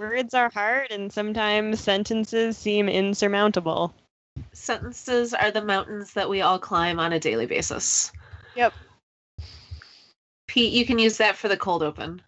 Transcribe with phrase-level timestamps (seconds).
[0.00, 3.92] Words are hard, and sometimes sentences seem insurmountable.
[4.50, 8.10] Sentences are the mountains that we all climb on a daily basis.
[8.56, 8.72] Yep.
[10.46, 12.22] Pete, you can use that for the cold open.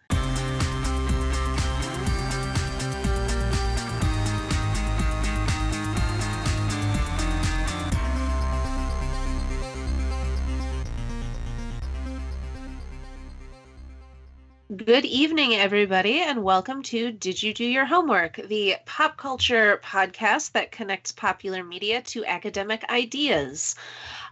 [14.85, 20.53] Good evening, everybody, and welcome to Did You Do Your Homework, the pop culture podcast
[20.53, 23.77] that connects popular media to academic ideas.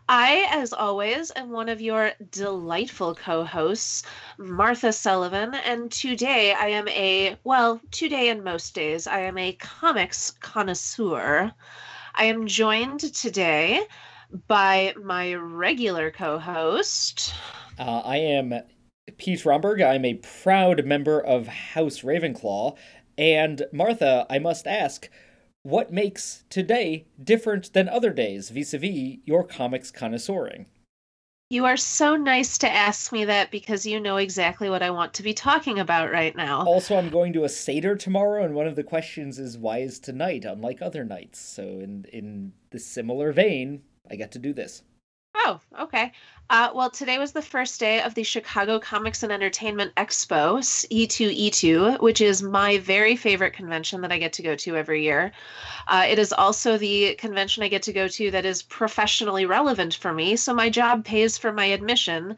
[0.08, 4.02] I, as always, am one of your delightful co hosts,
[4.38, 9.52] Martha Sullivan, and today I am a, well, today and most days, I am a
[9.52, 11.52] comics connoisseur.
[12.14, 13.82] I am joined today
[14.48, 17.34] by my regular co host.
[17.78, 18.54] Uh, I am
[19.18, 19.80] Pete Romberg.
[19.80, 22.76] I'm a proud member of House Ravenclaw.
[23.18, 25.08] And Martha, I must ask,
[25.62, 30.66] what makes today different than other days vis a vis your comics connoisseuring?
[31.50, 35.12] You are so nice to ask me that because you know exactly what I want
[35.14, 36.64] to be talking about right now.
[36.64, 39.98] Also, I'm going to a Seder tomorrow, and one of the questions is why is
[39.98, 41.40] tonight unlike other nights?
[41.40, 44.84] So, in, in the similar vein, I get to do this.
[45.34, 46.12] Oh, okay.
[46.50, 51.98] Uh, well, today was the first day of the Chicago Comics and Entertainment Expo, C2E2,
[52.00, 55.32] which is my very favorite convention that I get to go to every year.
[55.86, 59.94] Uh, it is also the convention I get to go to that is professionally relevant
[59.94, 60.34] for me.
[60.36, 62.36] So my job pays for my admission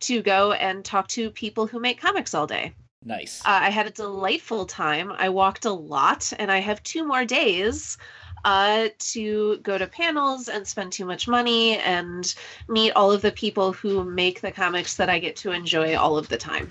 [0.00, 2.74] to go and talk to people who make comics all day.
[3.04, 3.40] Nice.
[3.44, 5.12] Uh, I had a delightful time.
[5.12, 7.98] I walked a lot, and I have two more days
[8.44, 12.34] uh, to go to panels and spend too much money and
[12.68, 16.18] meet all of the people who make the comics that I get to enjoy all
[16.18, 16.70] of the time.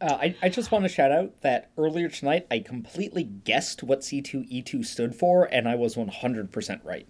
[0.00, 4.00] Uh, I, I just want to shout out that earlier tonight I completely guessed what
[4.00, 7.06] C2E2 stood for, and I was 100% right.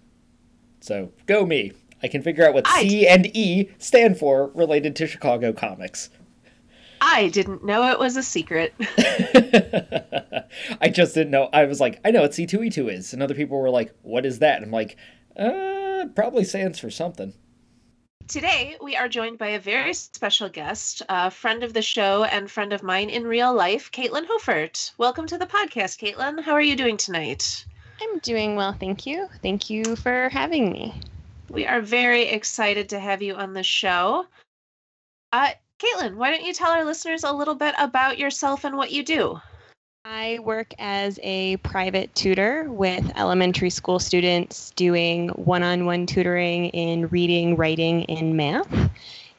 [0.79, 1.73] So go me.
[2.01, 6.09] I can figure out what I C and E stand for related to Chicago comics.
[7.01, 8.73] I didn't know it was a secret.
[10.81, 11.49] I just didn't know.
[11.53, 13.13] I was like, I know what C2E2 is.
[13.13, 14.57] And other people were like, what is that?
[14.57, 14.97] And I'm like,
[15.37, 17.33] uh, probably stands for something.
[18.27, 22.51] Today, we are joined by a very special guest, a friend of the show and
[22.51, 24.91] friend of mine in real life, Caitlin Hofert.
[24.97, 26.41] Welcome to the podcast, Caitlin.
[26.41, 27.65] How are you doing tonight?
[28.01, 29.29] I'm doing well, thank you.
[29.41, 30.99] Thank you for having me.
[31.49, 34.25] We are very excited to have you on the show.
[35.31, 38.91] Uh, Caitlin, why don't you tell our listeners a little bit about yourself and what
[38.91, 39.39] you do?
[40.05, 46.69] I work as a private tutor with elementary school students doing one on one tutoring
[46.69, 48.89] in reading, writing, and math.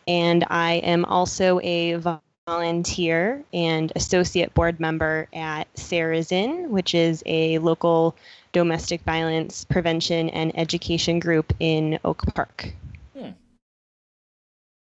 [0.06, 2.00] And I am also a
[2.46, 8.14] volunteer and associate board member at Sarah's Inn, which is a local
[8.52, 12.72] domestic violence prevention and education group in Oak Park.
[13.16, 13.30] Hmm.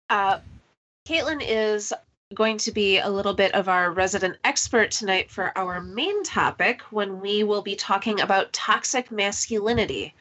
[0.10, 0.40] Uh,
[1.08, 1.94] Caitlin is
[2.34, 6.82] going to be a little bit of our resident expert tonight for our main topic
[6.92, 10.14] when we will be talking about toxic masculinity.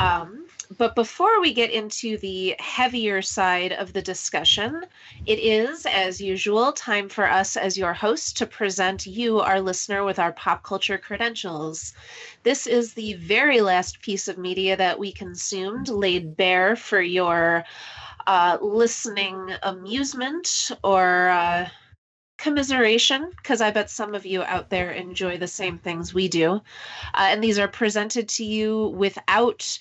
[0.00, 4.84] Um, but before we get into the heavier side of the discussion,
[5.26, 10.02] it is, as usual, time for us as your host to present you, our listener,
[10.02, 11.92] with our pop culture credentials.
[12.42, 17.64] This is the very last piece of media that we consumed, laid bare for your
[18.26, 21.68] uh, listening amusement or uh,
[22.38, 26.54] commiseration, because I bet some of you out there enjoy the same things we do.
[26.54, 26.60] Uh,
[27.14, 29.78] and these are presented to you without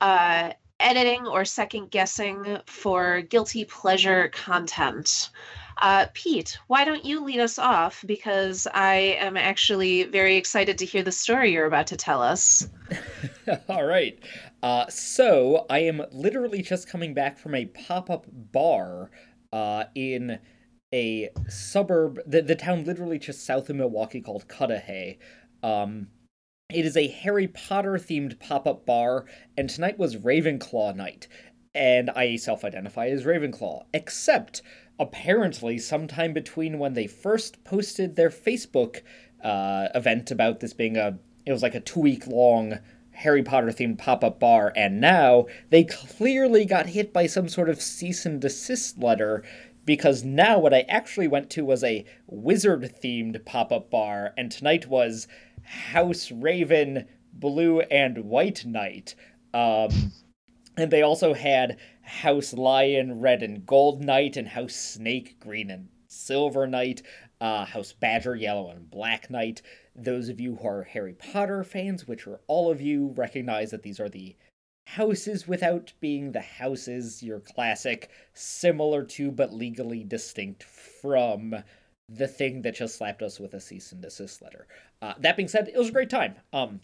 [0.00, 5.30] uh, editing or second guessing for guilty pleasure content.
[5.80, 8.04] Uh, Pete, why don't you lead us off?
[8.06, 12.68] Because I am actually very excited to hear the story you're about to tell us.
[13.68, 14.18] All right.
[14.62, 19.10] Uh, so I am literally just coming back from a pop-up bar
[19.52, 20.38] uh, in
[20.92, 25.18] a suburb, the, the town literally just south of Milwaukee called Cudahy.
[25.62, 26.08] Um,
[26.72, 29.24] it is a Harry Potter themed pop-up bar,
[29.56, 31.26] and tonight was Ravenclaw night.
[31.74, 34.62] And I self-identify as Ravenclaw, except
[35.00, 39.00] apparently sometime between when they first posted their Facebook
[39.42, 42.78] uh, event about this being a, it was like a two-week long
[43.12, 47.68] Harry Potter themed pop up bar, and now they clearly got hit by some sort
[47.68, 49.42] of cease and desist letter
[49.84, 54.52] because now what I actually went to was a wizard themed pop up bar, and
[54.52, 55.26] tonight was
[55.64, 59.14] House Raven Blue and White Night.
[59.52, 60.12] Um,
[60.76, 61.78] and they also had
[62.10, 67.02] House Lion Red and Gold Knight, and House Snake Green and Silver Knight,
[67.40, 69.62] uh, House Badger, Yellow and Black Knight.
[69.94, 73.84] Those of you who are Harry Potter fans, which are all of you, recognize that
[73.84, 74.36] these are the
[74.88, 81.54] houses without being the houses, your classic, similar to but legally distinct from
[82.08, 84.66] the thing that just slapped us with a cease and desist letter.
[85.00, 86.34] Uh, that being said, it was a great time.
[86.52, 86.80] Um,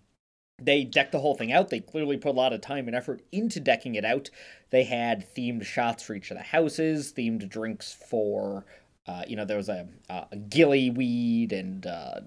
[0.58, 1.68] they decked the whole thing out.
[1.68, 4.30] They clearly put a lot of time and effort into decking it out.
[4.70, 8.64] They had themed shots for each of the houses, themed drinks for,
[9.06, 12.20] uh, you know, there was a, a gillyweed and uh,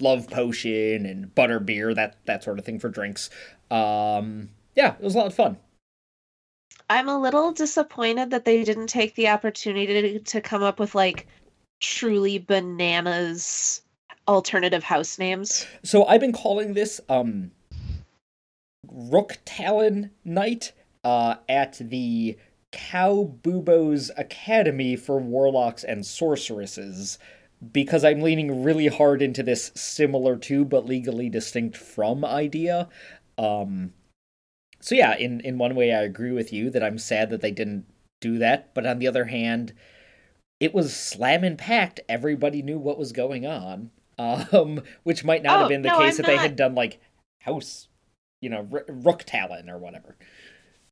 [0.00, 3.28] love potion and butter beer, that that sort of thing for drinks.
[3.70, 5.58] Um, yeah, it was a lot of fun.
[6.88, 10.94] I'm a little disappointed that they didn't take the opportunity to, to come up with
[10.94, 11.26] like
[11.80, 13.81] truly bananas
[14.28, 15.66] alternative house names.
[15.82, 17.50] So I've been calling this um
[18.90, 20.72] Rook Talon Night
[21.04, 22.36] uh at the
[22.70, 27.18] Cow Bubo's Academy for Warlocks and Sorceresses
[27.72, 32.88] because I'm leaning really hard into this similar to but legally distinct from idea.
[33.38, 33.92] Um
[34.80, 37.52] so yeah, in in one way I agree with you that I'm sad that they
[37.52, 37.86] didn't
[38.20, 39.72] do that, but on the other hand,
[40.60, 42.00] it was slamming packed.
[42.08, 43.90] Everybody knew what was going on
[44.52, 46.26] um, which might not oh, have been the no, case I'm if not...
[46.26, 47.00] they had done like
[47.40, 47.88] House,
[48.40, 50.16] you know, R- Rook Talon or whatever.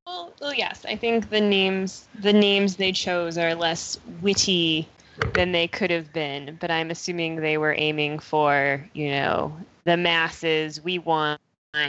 [0.06, 4.88] Well, well, yes, I think the names the names they chose are less witty
[5.34, 9.96] than they could have been, but I'm assuming they were aiming for, you know, the
[9.96, 10.82] masses.
[10.82, 11.40] We want,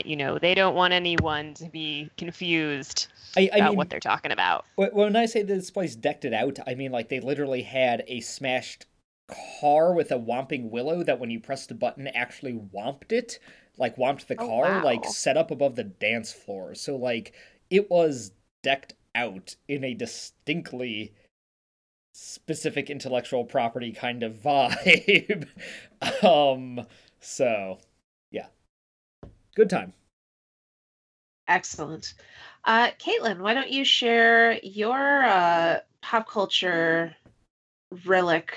[0.04, 4.00] you know, they don't want anyone to be confused I, I about mean, what they're
[4.00, 4.66] talking about.
[4.76, 8.20] When I say this place decked it out, I mean like they literally had a
[8.20, 8.86] smashed
[9.60, 13.38] car with a Whomping Willow that when you pressed the button actually whomped it,
[13.78, 14.84] like whomped the oh, car, wow.
[14.84, 16.74] like set up above the dance floor.
[16.74, 17.32] So like
[17.70, 18.32] it was
[18.62, 21.14] decked out in a distinctly
[22.14, 25.48] specific intellectual property kind of vibe.
[26.22, 26.86] um
[27.20, 27.78] so
[28.30, 28.46] yeah.
[29.54, 29.92] Good time.
[31.48, 32.14] Excellent.
[32.64, 37.16] Uh Caitlin, why don't you share your uh pop culture
[38.04, 38.56] relic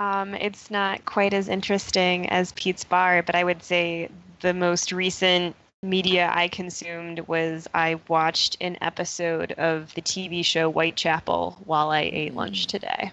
[0.00, 4.08] um, it's not quite as interesting as Pete's Bar, but I would say
[4.40, 10.70] the most recent media I consumed was I watched an episode of the TV show
[10.70, 12.70] Whitechapel while I ate lunch mm.
[12.70, 13.12] today.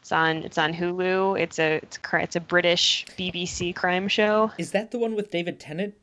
[0.00, 1.40] It's on it's on Hulu.
[1.40, 4.50] It's a it's a, it's a British BBC crime show.
[4.58, 5.94] Is that the one with David Tennant?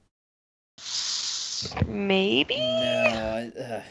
[1.86, 2.56] Maybe.
[2.56, 3.52] No.
[3.60, 3.82] Uh...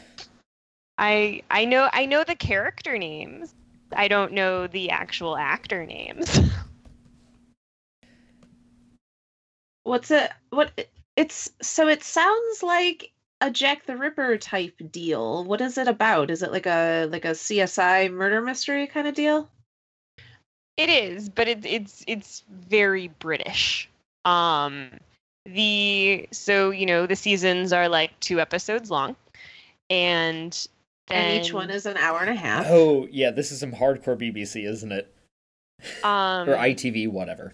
[0.97, 3.53] I I know I know the character names.
[3.93, 6.39] I don't know the actual actor names.
[9.83, 10.31] What's it?
[10.51, 10.87] What?
[11.15, 15.43] It's so it sounds like a Jack the Ripper type deal.
[15.43, 16.29] What is it about?
[16.29, 19.49] Is it like a like a CSI murder mystery kind of deal?
[20.77, 23.89] It is, but it's it's it's very British.
[24.25, 24.91] Um
[25.45, 29.15] the so you know the seasons are like two episodes long
[29.89, 30.67] and
[31.09, 32.65] and each one is an hour and a half.
[32.69, 35.13] Oh yeah, this is some hardcore BBC, isn't it?
[36.03, 37.53] Um, or ITV, whatever.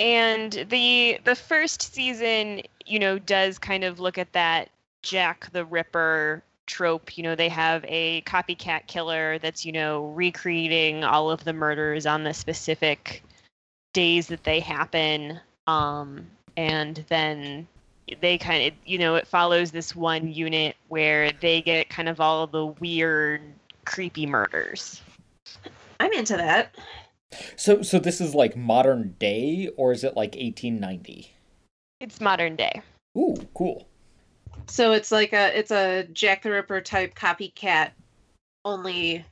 [0.00, 4.70] And the the first season, you know, does kind of look at that
[5.02, 7.16] Jack the Ripper trope.
[7.16, 12.06] You know, they have a copycat killer that's you know recreating all of the murders
[12.06, 13.22] on the specific
[13.92, 15.40] days that they happen.
[15.66, 17.66] Um, and then
[18.20, 22.20] they kind of you know it follows this one unit where they get kind of
[22.20, 23.42] all the weird
[23.84, 25.02] creepy murders.
[26.00, 26.74] I'm into that.
[27.56, 31.32] So so this is like modern day or is it like 1890
[32.00, 32.82] it's modern day.
[33.16, 33.88] Ooh cool.
[34.66, 37.90] So it's like a it's a jack the ripper type copycat
[38.64, 39.24] only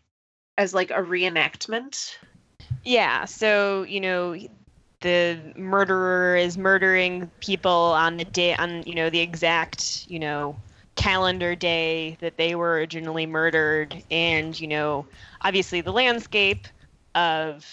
[0.59, 2.17] as like a reenactment?
[2.85, 4.37] Yeah so you know
[5.03, 10.57] the murderer is murdering people on the day on you know the exact you know
[10.95, 15.07] calendar day that they were originally murdered and you know
[15.43, 16.67] obviously the landscape
[17.15, 17.67] of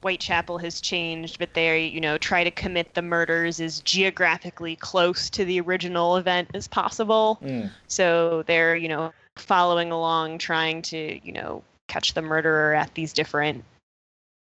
[0.00, 5.28] Whitechapel has changed, but they, you know, try to commit the murders as geographically close
[5.30, 7.38] to the original event as possible.
[7.42, 7.70] Mm.
[7.88, 13.12] So they're, you know, following along, trying to, you know, catch the murderer at these
[13.12, 13.64] different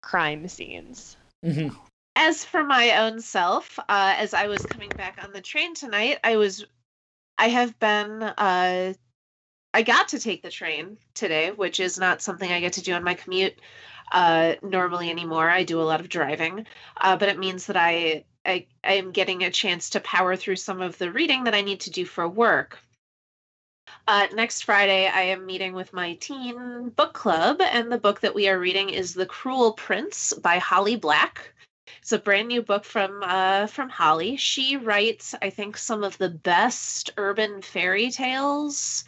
[0.01, 1.17] crime scenes.
[1.45, 1.75] Mm-hmm.
[2.17, 6.19] As for my own self, uh, as I was coming back on the train tonight,
[6.25, 6.65] I was,
[7.37, 8.95] I have been, uh,
[9.75, 12.95] I got to take the train today, which is not something I get to do
[12.95, 13.61] on my commute
[14.13, 15.49] uh, normally anymore.
[15.49, 19.13] I do a lot of driving, uh, but it means that I, I I am
[19.13, 22.05] getting a chance to power through some of the reading that I need to do
[22.05, 22.79] for work.
[24.07, 28.35] Uh, next Friday, I am meeting with my teen book club, and the book that
[28.35, 31.53] we are reading is The Cruel Prince by Holly Black.
[32.01, 34.37] It's a brand new book from uh, from Holly.
[34.37, 39.05] She writes, I think, some of the best urban fairy tales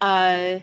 [0.00, 0.58] uh,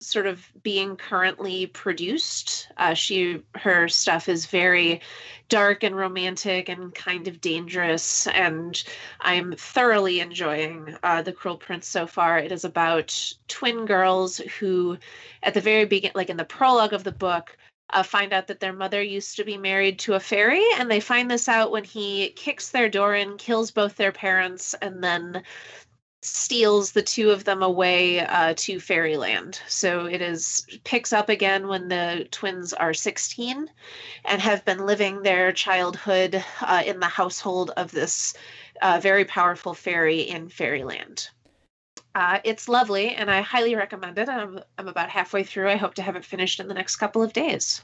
[0.00, 2.68] sort of being currently produced.
[2.78, 5.00] Uh, she her stuff is very
[5.48, 8.82] dark and romantic and kind of dangerous, and
[9.20, 12.38] I'm thoroughly enjoying uh, the Cruel Prince so far.
[12.38, 14.96] It is about twin girls who,
[15.42, 17.56] at the very beginning, like in the prologue of the book.
[17.92, 21.00] Uh, find out that their mother used to be married to a fairy, and they
[21.00, 25.42] find this out when he kicks their door in, kills both their parents, and then
[26.22, 29.60] steals the two of them away uh, to fairyland.
[29.68, 33.70] So it is picks up again when the twins are 16
[34.26, 38.34] and have been living their childhood uh, in the household of this
[38.82, 41.28] uh, very powerful fairy in fairyland.
[42.14, 44.28] Uh, it's lovely and i highly recommend it.
[44.28, 45.70] I'm, I'm about halfway through.
[45.70, 47.82] I hope to have it finished in the next couple of days.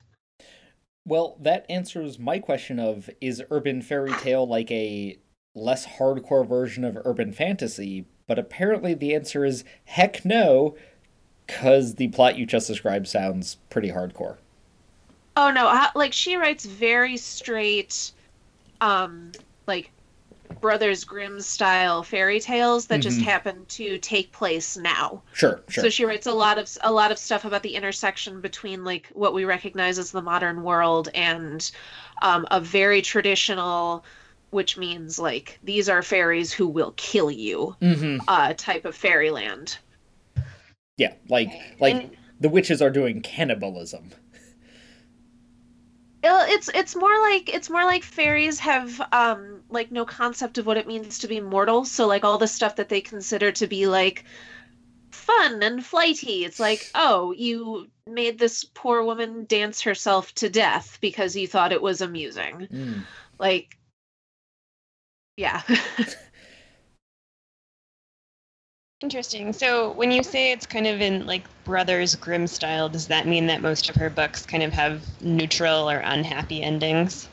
[1.07, 5.19] Well that answers my question of is urban fairy tale like a
[5.55, 10.77] less hardcore version of urban fantasy but apparently the answer is heck no,
[11.47, 14.37] because the plot you just described sounds pretty hardcore.
[15.37, 18.13] Oh no, like she writes very straight,
[18.81, 19.33] um,
[19.67, 19.91] like
[20.61, 23.03] Brothers Grimm style fairy tales that mm-hmm.
[23.03, 25.23] just happen to take place now.
[25.33, 25.85] Sure, sure.
[25.85, 29.09] So she writes a lot of a lot of stuff about the intersection between like
[29.13, 31.71] what we recognize as the modern world and
[32.23, 34.05] um, a very traditional
[34.51, 38.19] which means like these are fairies who will kill you mm-hmm.
[38.29, 39.79] uh, type of fairyland.
[40.97, 41.51] Yeah, like
[41.81, 44.11] like and, the witches are doing cannibalism.
[46.23, 50.77] It's it's more like it's more like fairies have um like no concept of what
[50.77, 51.85] it means to be mortal.
[51.85, 54.25] So like all the stuff that they consider to be like
[55.11, 56.45] fun and flighty.
[56.45, 61.73] It's like, oh, you made this poor woman dance herself to death because you thought
[61.73, 62.69] it was amusing.
[62.73, 63.03] Mm.
[63.39, 63.77] Like
[65.37, 65.63] yeah.
[69.03, 69.53] Interesting.
[69.53, 73.47] So when you say it's kind of in like Brothers Grimm style, does that mean
[73.47, 77.29] that most of her books kind of have neutral or unhappy endings?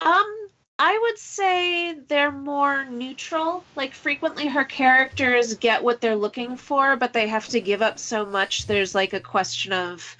[0.00, 0.48] Um,
[0.80, 3.62] I would say they're more neutral.
[3.76, 8.00] Like frequently her characters get what they're looking for, but they have to give up
[8.00, 8.66] so much.
[8.66, 10.16] There's like a question of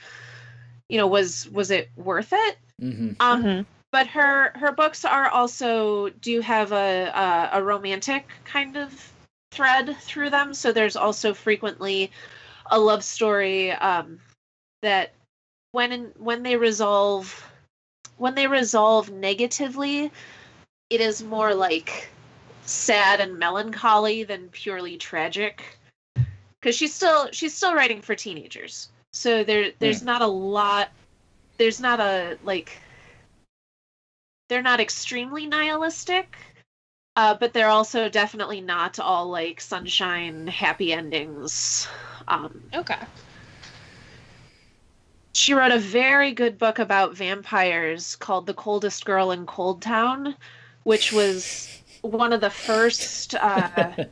[0.88, 2.58] you know, was was it worth it?
[2.80, 3.10] Mm-hmm.
[3.18, 8.76] Um mm-hmm but her her books are also do have a a, a romantic kind
[8.76, 9.12] of
[9.52, 10.54] thread through them.
[10.54, 12.10] So there's also frequently
[12.70, 14.18] a love story um,
[14.80, 15.12] that
[15.72, 17.48] when in, when they resolve
[18.16, 20.10] when they resolve negatively,
[20.90, 22.08] it is more like
[22.64, 25.78] sad and melancholy than purely tragic.
[26.60, 30.12] Because she's still she's still writing for teenagers, so there there's yeah.
[30.12, 30.90] not a lot.
[31.58, 32.78] There's not a like
[34.48, 36.36] they're not extremely nihilistic,
[37.16, 41.88] uh, but they're also definitely not all like sunshine, happy endings.
[42.28, 42.98] Um, okay.
[45.34, 50.34] She wrote a very good book about vampires called The Coldest Girl in Coldtown,
[50.84, 53.34] which was one of the first.
[53.34, 53.92] Uh,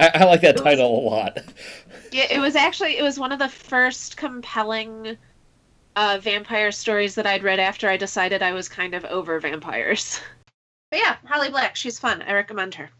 [0.00, 1.38] I, I, like that title was, a lot.
[2.12, 5.16] Yeah, it was actually it was one of the first compelling
[5.96, 10.20] uh, vampire stories that I'd read after I decided I was kind of over vampires.
[10.88, 12.22] But yeah, Holly Black, she's fun.
[12.22, 12.90] I recommend her.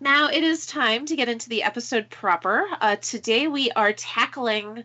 [0.00, 2.66] Now it is time to get into the episode proper.
[2.80, 4.84] Uh, today we are tackling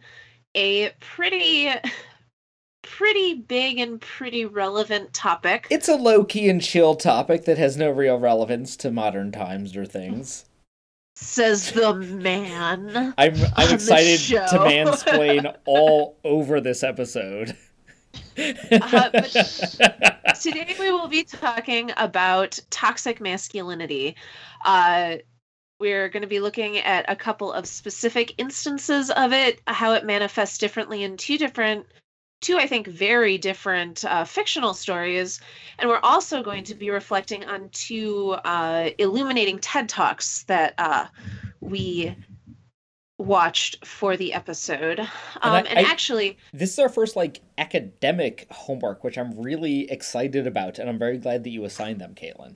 [0.54, 1.72] a pretty
[2.84, 5.68] pretty big and pretty relevant topic.
[5.70, 9.78] It's a low key and chill topic that has no real relevance to modern times
[9.78, 10.44] or things
[11.20, 13.14] says the man.
[13.18, 17.56] I'm I'm excited to mansplain all over this episode.
[18.38, 19.10] uh,
[20.42, 24.16] today we will be talking about toxic masculinity.
[24.66, 25.18] Uh,
[25.80, 30.06] we're going to be looking at a couple of specific instances of it, how it
[30.06, 31.86] manifests differently in two different
[32.42, 35.40] two, I think, very different uh, fictional stories.
[35.78, 41.08] And we're also going to be reflecting on two uh, illuminating TED Talks that uh,
[41.60, 42.16] we
[43.18, 45.00] watched for the episode.
[45.00, 45.08] Um,
[45.44, 49.92] and, I, and I, actually, this is our first like academic homework, which I'm really
[49.92, 52.56] excited about, and I'm very glad that you assigned them, Caitlin.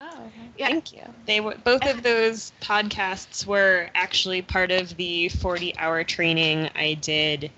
[0.00, 0.22] Oh,
[0.58, 0.66] yeah.
[0.66, 1.02] thank you.
[1.26, 6.94] They were both of those podcasts were actually part of the 40 hour training I
[6.94, 7.50] did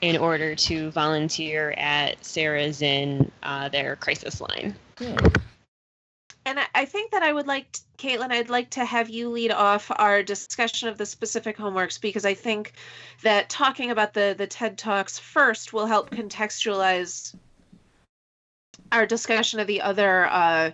[0.00, 4.74] in order to volunteer at Sarah's Inn uh, their crisis line.
[6.46, 9.50] And I think that I would like, to, Caitlin, I'd like to have you lead
[9.50, 12.72] off our discussion of the specific homeworks because I think
[13.22, 17.34] that talking about the the TED Talks first will help contextualize
[18.92, 20.70] our discussion of the other uh,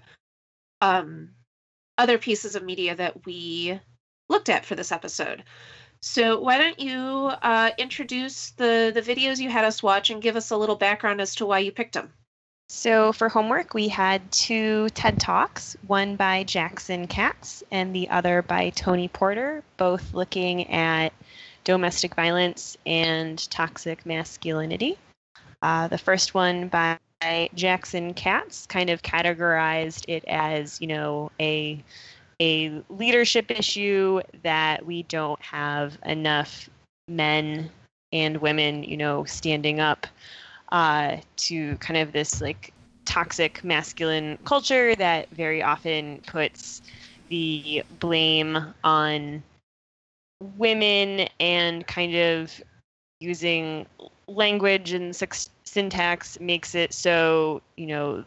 [0.81, 1.31] um,
[1.99, 3.81] other pieces of media that we
[4.29, 5.45] looked at for this episode.
[6.01, 6.97] So why don't you
[7.43, 11.21] uh, introduce the the videos you had us watch and give us a little background
[11.21, 12.13] as to why you picked them?
[12.69, 18.43] So for homework, we had two TED Talks, one by Jackson Katz and the other
[18.43, 21.13] by Tony Porter, both looking at
[21.65, 24.99] domestic violence and toxic masculinity.
[25.63, 26.99] Uh, the first one by
[27.55, 31.83] Jackson Katz kind of categorized it as, you know, a
[32.41, 36.69] a leadership issue that we don't have enough
[37.09, 37.71] men
[38.13, 40.07] and women, you know, standing up
[40.73, 42.73] uh, to kind of this like
[43.05, 46.83] toxic masculine culture that very often puts
[47.29, 49.43] the blame on
[50.57, 52.63] women and kind of
[53.21, 53.87] using
[54.27, 55.15] language and
[55.65, 58.25] syntax makes it so you know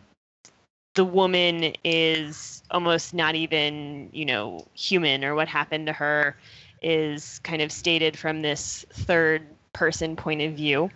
[0.98, 6.36] the woman is almost not even you know human or what happened to her
[6.82, 10.90] is kind of stated from this third person point of view.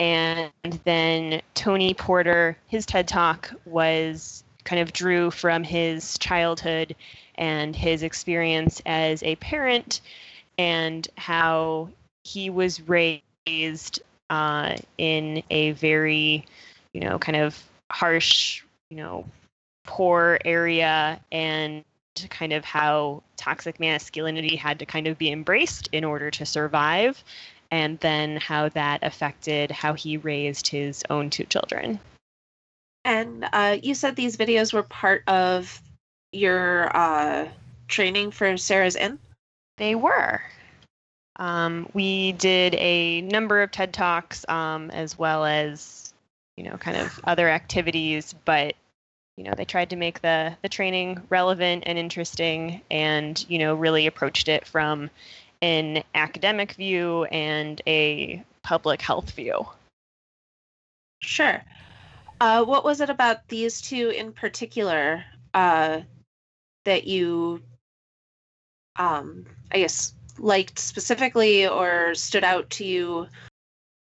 [0.00, 0.50] And
[0.84, 6.96] then Tony Porter, his TED Talk was kind of drew from his childhood
[7.36, 10.00] and his experience as a parent
[10.58, 11.88] and how
[12.24, 16.44] he was raised uh, in a very,
[16.92, 18.62] you know, kind of harsh,
[18.92, 19.24] you know,
[19.84, 21.82] poor area and
[22.28, 27.24] kind of how toxic masculinity had to kind of be embraced in order to survive
[27.70, 31.98] and then how that affected how he raised his own two children.
[33.06, 35.80] And uh, you said these videos were part of
[36.30, 37.48] your uh,
[37.88, 39.18] training for Sarah's Inn?
[39.78, 40.42] They were.
[41.36, 46.12] Um, we did a number of TED Talks um, as well as,
[46.58, 48.74] you know, kind of other activities, but
[49.36, 53.74] you know they tried to make the the training relevant and interesting and you know
[53.74, 55.10] really approached it from
[55.62, 59.66] an academic view and a public health view.
[61.20, 61.62] Sure.
[62.40, 66.00] Uh, what was it about these two in particular uh,
[66.84, 67.62] that you,
[68.96, 73.28] um, I guess, liked specifically or stood out to you?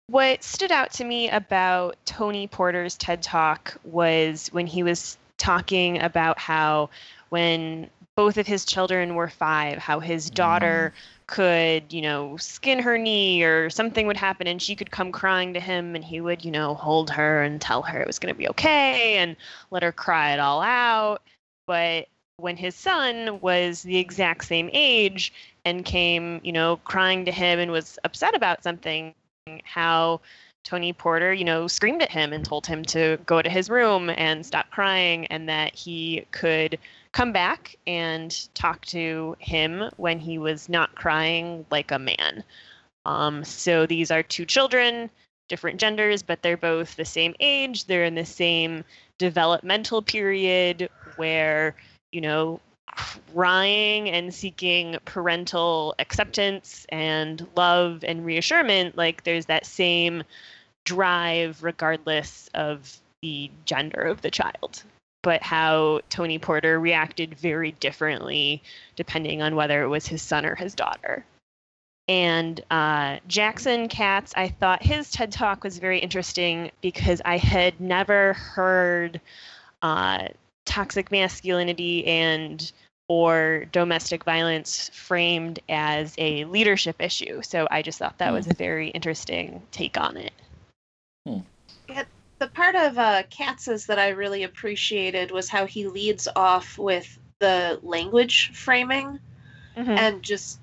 [0.07, 6.01] What stood out to me about Tony Porter's TED Talk was when he was talking
[6.01, 6.89] about how
[7.31, 10.99] when both of his children were five, how his daughter mm
[11.33, 15.55] could, you know, skin her knee or something would happen and she could come crying
[15.55, 18.35] to him and he would, you know, hold her and tell her it was going
[18.35, 19.35] to be okay and
[19.71, 21.23] let her cry it all out.
[21.67, 25.33] But when his son was the exact same age
[25.65, 29.15] and came, you know, crying to him and was upset about something,
[29.65, 30.21] how
[30.65, 34.11] Tony Porter, you know, screamed at him and told him to go to his room
[34.11, 36.79] and stop crying and that he could
[37.13, 42.45] come back and talk to him when he was not crying like a man.
[43.05, 45.11] Um, so these are two children,
[45.49, 47.85] different genders, but they're both the same age.
[47.85, 48.85] They're in the same
[49.19, 51.75] developmental period where,
[52.13, 52.61] you know,
[52.93, 60.23] crying and seeking parental acceptance and love and reassurance, like there's that same
[60.85, 64.83] drive regardless of the gender of the child
[65.23, 68.63] but how Tony Porter reacted very differently
[68.97, 71.25] depending on whether it was his son or his daughter.
[72.09, 77.81] And uh, Jackson Katz, I thought his TED Talk was very interesting because I had
[77.81, 79.21] never heard
[79.81, 80.29] uh,
[80.65, 82.73] toxic masculinity and
[83.09, 87.43] or domestic violence framed as a leadership issue.
[87.43, 88.59] So I just thought that was a hmm.
[88.59, 90.33] very interesting take on it.
[91.27, 91.41] Hmm
[92.43, 97.17] the part of uh, Katz's that I really appreciated was how he leads off with
[97.39, 99.21] the language framing
[99.77, 99.91] mm-hmm.
[99.91, 100.59] and just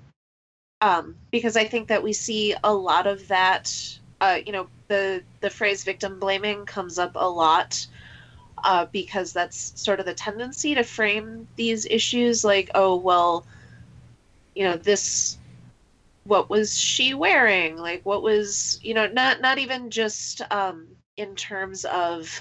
[0.82, 3.98] um, because I think that we see a lot of that.
[4.20, 7.86] Uh, you know, the the phrase victim blaming comes up a lot
[8.64, 13.46] uh, because that's sort of the tendency to frame these issues like, oh well,
[14.54, 15.38] you know this
[16.24, 17.76] what was she wearing?
[17.76, 22.40] Like what was you know not not even just um in terms of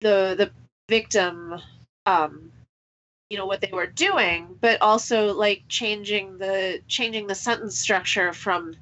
[0.00, 0.50] the the
[0.88, 1.54] victim
[2.06, 2.52] um
[3.30, 8.32] you know what they were doing but also like changing the changing the sentence structure
[8.34, 8.74] from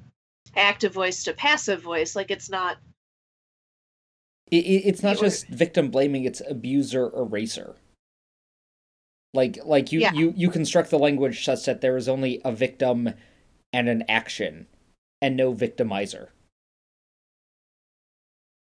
[0.55, 2.15] active voice to passive voice.
[2.15, 2.77] Like it's not
[4.51, 7.75] it, it's not it just victim blaming it's abuser eraser
[9.33, 10.11] Like like you Yeah.
[10.13, 13.13] you you construct the language such that there is only a victim
[13.71, 14.67] and an action
[15.21, 16.29] and no victimizer.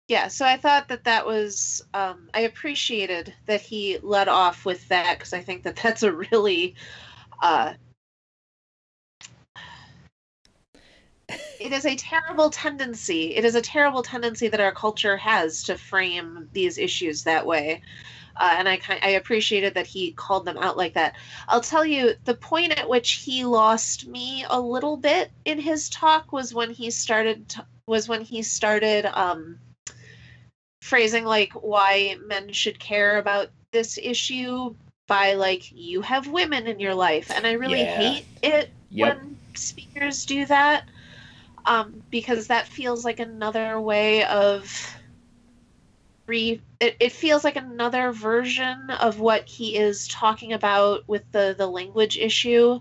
[0.10, 4.88] Yeah, so I thought that that was um, I appreciated that he led off with
[4.90, 6.76] that because I think that that's a really
[7.42, 7.74] uh,
[11.60, 13.36] it is a terrible tendency.
[13.36, 17.82] It is a terrible tendency that our culture has to frame these issues that way.
[18.36, 21.16] Uh, and I I appreciated that he called them out like that.
[21.48, 25.90] I'll tell you the point at which he lost me a little bit in his
[25.90, 29.60] talk was when he started was when he started um,
[30.82, 34.74] phrasing like why men should care about this issue
[35.08, 37.98] by like you have women in your life and i really Yeah.
[37.98, 39.18] hate it Yep.
[39.18, 40.86] when speakers do that
[41.66, 44.70] um, because that feels like another way of
[46.28, 51.56] re it, it feels like another version of what he is talking about with the
[51.58, 52.80] the language issue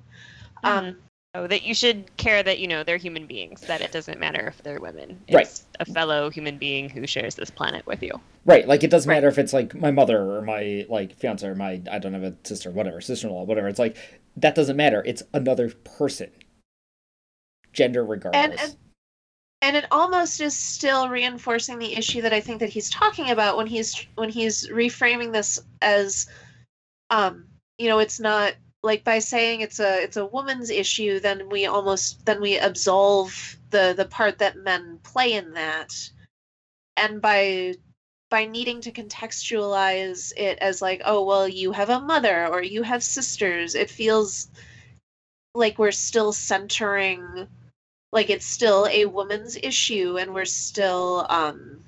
[0.65, 0.97] um,
[1.35, 3.63] Oh, that you should care that you know they're human beings.
[3.63, 5.25] That it doesn't matter if they're women.
[5.33, 5.49] Right.
[5.81, 8.21] A fellow human being who shares this planet with you.
[8.45, 9.17] Right, like it doesn't Right.
[9.17, 12.23] matter if it's like my mother or my like fiance or my I don't have
[12.23, 13.69] a sister, whatever, sister in law, whatever.
[13.69, 13.97] It's like
[14.37, 15.03] that doesn't matter.
[15.07, 16.31] It's another person.
[17.73, 18.61] Gender regardless.
[18.61, 18.77] and
[19.63, 23.57] and it almost is still reinforcing the issue that I think that he's talking about
[23.57, 26.27] when he's when he's reframing this as
[27.11, 27.47] um
[27.79, 31.67] you know it's not like by saying it's a it's a woman's issue then we
[31.67, 35.95] almost then we absolve the the part that men play in that
[36.97, 37.75] and by
[38.31, 42.83] by needing to contextualize it as like oh well you have a mother or you
[42.83, 44.49] have sisters it feels
[45.55, 47.47] like we're still centering
[48.13, 51.83] like it's still a woman's issue and we're still um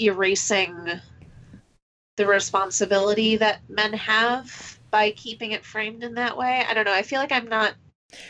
[0.00, 0.74] erasing
[2.16, 6.92] the responsibility that men have by keeping it framed in that way i don't know
[6.94, 7.74] i feel like i'm not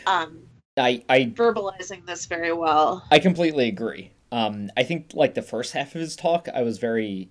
[0.05, 0.43] um
[0.77, 4.11] I I verbalizing this very well I completely agree.
[4.31, 7.29] Um, I think like the first half of his talk, I was very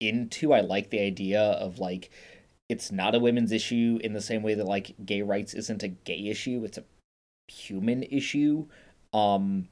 [0.00, 0.52] into.
[0.52, 2.10] I like the idea of like
[2.68, 5.88] it's not a women's issue in the same way that like gay rights isn't a
[5.88, 6.84] gay issue; it's a
[7.48, 8.66] human issue.
[9.12, 9.68] Um,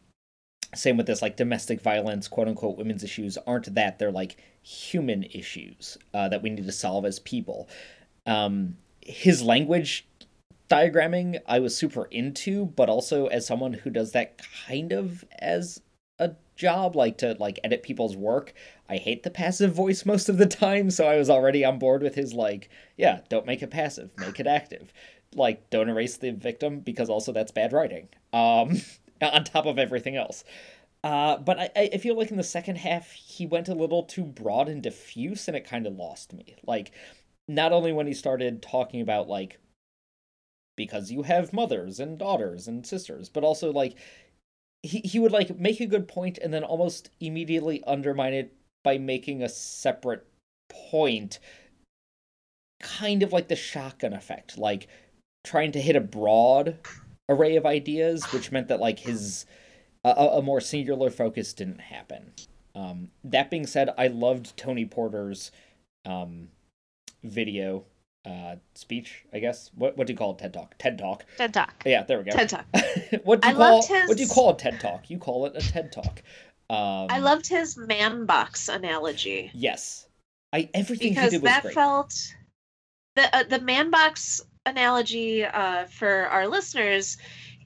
[0.74, 5.24] same with this like domestic violence, quote unquote, women's issues aren't that they're like human
[5.24, 7.68] issues uh, that we need to solve as people.
[8.26, 10.06] Um, his language
[10.70, 15.80] diagramming I was super into, but also as someone who does that kind of as
[16.18, 18.54] a job, like to like edit people's work,
[18.88, 22.02] I hate the passive voice most of the time, so I was already on board
[22.02, 24.92] with his like, yeah, don't make it passive, make it active.
[25.34, 28.08] Like, don't erase the victim because also that's bad writing.
[28.32, 28.80] Um
[29.22, 30.44] on top of everything else.
[31.02, 34.24] Uh, but I, I feel like in the second half he went a little too
[34.24, 36.56] broad and diffuse and it kind of lost me.
[36.66, 36.92] Like,
[37.46, 39.58] not only when he started talking about like
[40.76, 43.96] because you have mothers and daughters and sisters, but also like
[44.82, 48.98] he, he would like make a good point and then almost immediately undermine it by
[48.98, 50.26] making a separate
[50.68, 51.38] point
[52.80, 54.88] kind of like the shotgun effect like
[55.44, 56.78] trying to hit a broad
[57.28, 59.46] array of ideas which meant that like his
[60.04, 62.32] a, a more singular focus didn't happen.
[62.74, 65.50] Um that being said i loved tony porter's
[66.04, 66.48] um
[67.22, 67.84] video
[68.26, 69.70] uh speech i guess.
[69.74, 70.38] What what do you call it?
[70.38, 70.76] Ted talk?
[70.78, 71.24] Ted talk?
[71.36, 71.82] TED Talk.
[71.86, 72.32] yeah there we go.
[72.32, 72.66] Ted talk.
[73.24, 75.08] What do you I call loved his- what do you call a ted talk?
[75.10, 76.22] You call it a ted talk.
[76.70, 79.50] Um i loved his man box analogy.
[79.54, 80.06] Yes.
[80.52, 81.74] I everything because he did was that great.
[81.74, 82.34] felt
[83.16, 87.16] the uh, the man box analogy uh, for our listeners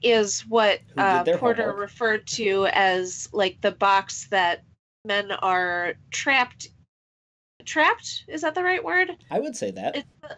[0.01, 1.79] is what uh, Porter homework.
[1.79, 4.63] referred to as like the box that
[5.05, 6.69] men are trapped.
[7.65, 9.15] Trapped is that the right word?
[9.31, 10.37] i would say that It's the,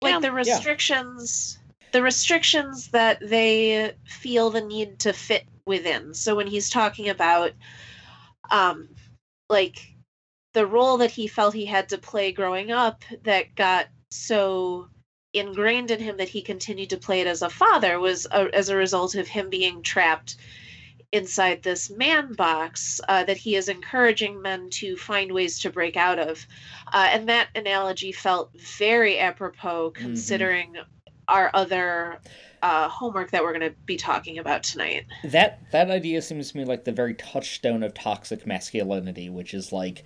[0.00, 0.18] like Yeah.
[0.20, 1.58] the restrictions,
[1.92, 6.14] the restrictions that they feel the need to fit within.
[6.14, 7.52] So when he's talking about,
[8.50, 8.88] um,
[9.50, 9.94] like
[10.54, 14.88] the role that he felt he had to play growing up that got so
[15.34, 18.68] ingrained in him that he continued to play it as a father was a, as
[18.68, 20.36] a result of him being trapped
[21.12, 25.96] inside this man box uh, that he is encouraging men to find ways to break
[25.96, 26.46] out of.
[26.92, 30.76] Uh, and that analogy felt very apropos considering
[31.28, 32.18] our other
[32.62, 35.04] uh, homework that we're going to be talking about tonight.
[35.24, 39.72] that that idea seems to me like the very touchstone of toxic masculinity which is
[39.72, 40.04] like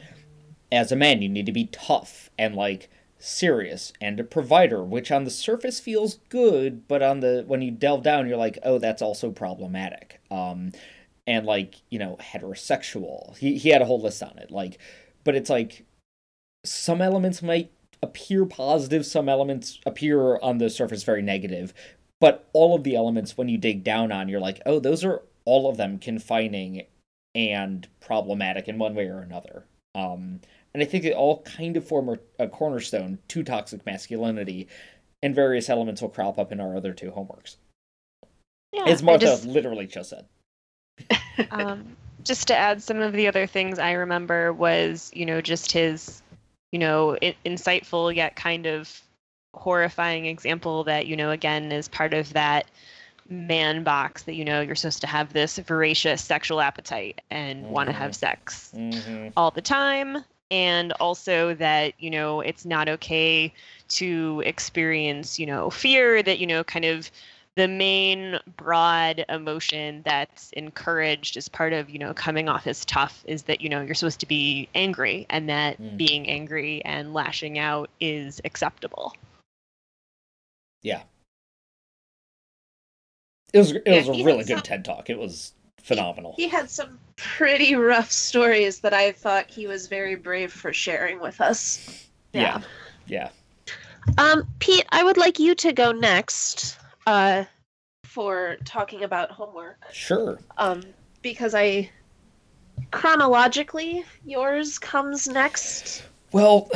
[0.73, 5.11] as a man you need to be tough and like serious and a provider which
[5.11, 8.79] on the surface feels good but on the when you delve down you're like oh
[8.79, 10.21] that's also problematic.
[10.31, 10.73] Um
[11.27, 13.37] and like you know heterosexual.
[13.37, 14.51] He, he had a whole list on it.
[14.51, 14.79] Like
[15.25, 15.85] but it's like
[16.65, 17.71] some elements might
[18.03, 21.73] appear positive, some elements appear on the surface very negative,
[22.21, 25.23] but all of the elements when you dig down on, you're like, oh, those are
[25.45, 26.85] all of them confining
[27.35, 29.65] and problematic in one way or another.
[29.95, 30.41] Um,
[30.77, 34.69] and I think they all kind of form a, cornerstone to toxic masculinity,
[35.23, 37.57] and various elements will crop up in our other two homeworks.
[38.75, 40.27] Yeah, As Martha just, literally just said.
[41.51, 45.73] um, just to add some of the other things I remember was, you know, just
[45.73, 46.21] his,
[46.73, 49.01] you know, i- insightful yet kind of
[49.55, 52.67] horrifying example that, you know, again is part of that
[53.31, 57.87] man box that, you know, you're supposed to have this voracious sexual appetite and want
[57.89, 59.29] to have sex Mm-hmm.
[59.39, 60.19] all the time
[60.51, 63.53] and also that you know it's not okay
[63.89, 67.11] to experience you know fear that you know kind of
[67.57, 73.25] the main broad emotion that's encouraged as part of you know coming off as tough
[73.27, 75.97] is that you know you're supposed to be angry and that Mm.
[75.97, 79.15] being angry and lashing out is acceptable
[80.83, 81.03] Yeah.
[83.53, 85.11] It was it Yeah, was a really good TED talk.
[85.11, 85.53] It was
[85.87, 86.35] phenomenal.
[86.37, 91.21] He had some pretty rough stories that I thought he was very brave for sharing
[91.21, 92.09] with us.
[92.33, 92.61] Yeah.
[93.07, 93.29] Yeah.
[94.19, 97.45] Um, Pete, I would like you to go next uh,
[98.05, 99.79] for talking about homework.
[99.93, 100.41] Sure.
[100.59, 100.83] Um,
[101.23, 101.91] because I
[102.91, 106.03] chronologically yours comes next.
[106.33, 106.69] Well,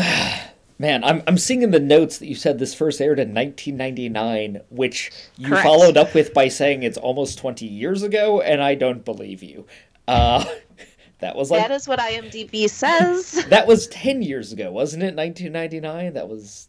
[0.80, 4.62] man, I'm I'm seeing in the notes that you said this first aired in 1999,
[4.70, 5.62] which you Correct.
[5.62, 9.66] followed up with by saying it's almost 20 years ago, and I don't believe you.
[10.08, 10.44] Uh,
[11.20, 13.44] that was like that is what IMDb says.
[13.48, 15.14] that was 10 years ago, wasn't it?
[15.14, 16.14] 1999.
[16.14, 16.68] That was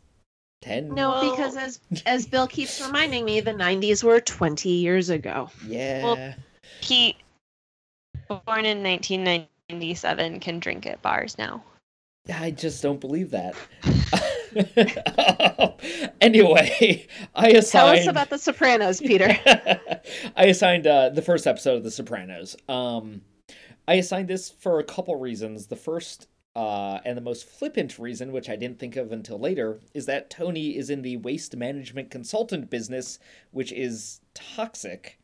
[0.61, 0.89] 10.
[0.93, 5.49] No, Well- because as as Bill keeps reminding me, the '90s were 20 years ago.
[5.65, 6.03] Yeah.
[6.03, 6.35] Well-
[6.81, 7.15] pete
[8.27, 11.61] born in 1997 can drink at bars now
[12.29, 13.55] I just don't believe that.
[16.21, 17.71] anyway, I assigned.
[17.71, 19.37] Tell us about The Sopranos, Peter.
[20.35, 22.55] I assigned uh, the first episode of The Sopranos.
[22.69, 23.21] Um,
[23.87, 25.67] I assigned this for a couple reasons.
[25.67, 29.79] The first uh, and the most flippant reason, which I didn't think of until later,
[29.93, 33.19] is that Tony is in the waste management consultant business,
[33.51, 35.19] which is toxic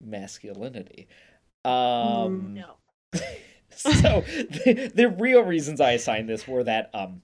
[0.00, 1.06] masculinity.
[1.64, 2.76] Um, no.
[4.00, 7.22] so the, the real reasons I assigned this were that um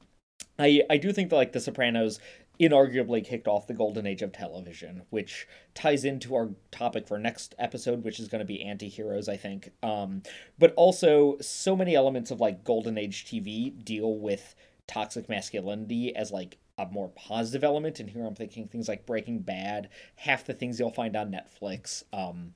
[0.58, 2.20] I I do think that like The Sopranos
[2.60, 7.54] inarguably kicked off the golden age of television, which ties into our topic for next
[7.58, 9.70] episode, which is going to be anti-heroes, I think.
[9.82, 10.22] Um,
[10.58, 14.54] but also so many elements of like golden age TV deal with
[14.86, 18.00] toxic masculinity as like a more positive element.
[18.00, 22.04] And here I'm thinking things like Breaking Bad, half the things you'll find on Netflix.
[22.12, 22.54] Um,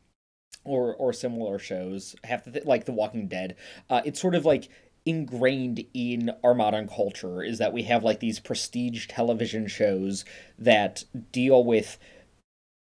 [0.64, 3.56] or or similar shows have th- like The Walking Dead.
[3.88, 4.68] Uh, it's sort of like
[5.08, 10.24] ingrained in our modern culture is that we have like these prestige television shows
[10.58, 11.98] that deal with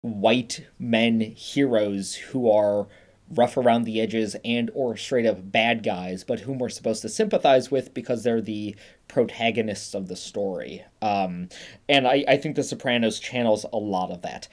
[0.02, 2.88] white men heroes who are
[3.30, 7.10] rough around the edges and or straight up bad guys but whom we're supposed to
[7.10, 8.76] sympathize with because they're the
[9.08, 11.50] protagonists of the story um,
[11.90, 14.48] and I, I think the sopranos channels a lot of that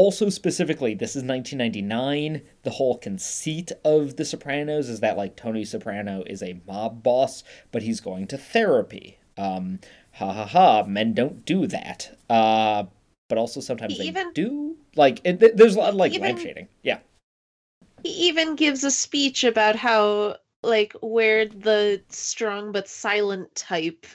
[0.00, 5.64] also specifically this is 1999 the whole conceit of the sopranos is that like tony
[5.64, 9.18] soprano is a mob boss but he's going to therapy.
[9.38, 9.78] Um
[10.12, 12.16] ha ha ha men don't do that.
[12.28, 12.84] Uh
[13.28, 14.76] but also sometimes they Even- do.
[14.96, 16.98] Like it, th- there's a lot of like Even- lampshading yeah.
[18.02, 24.06] He even gives a speech about how like where the strong but silent type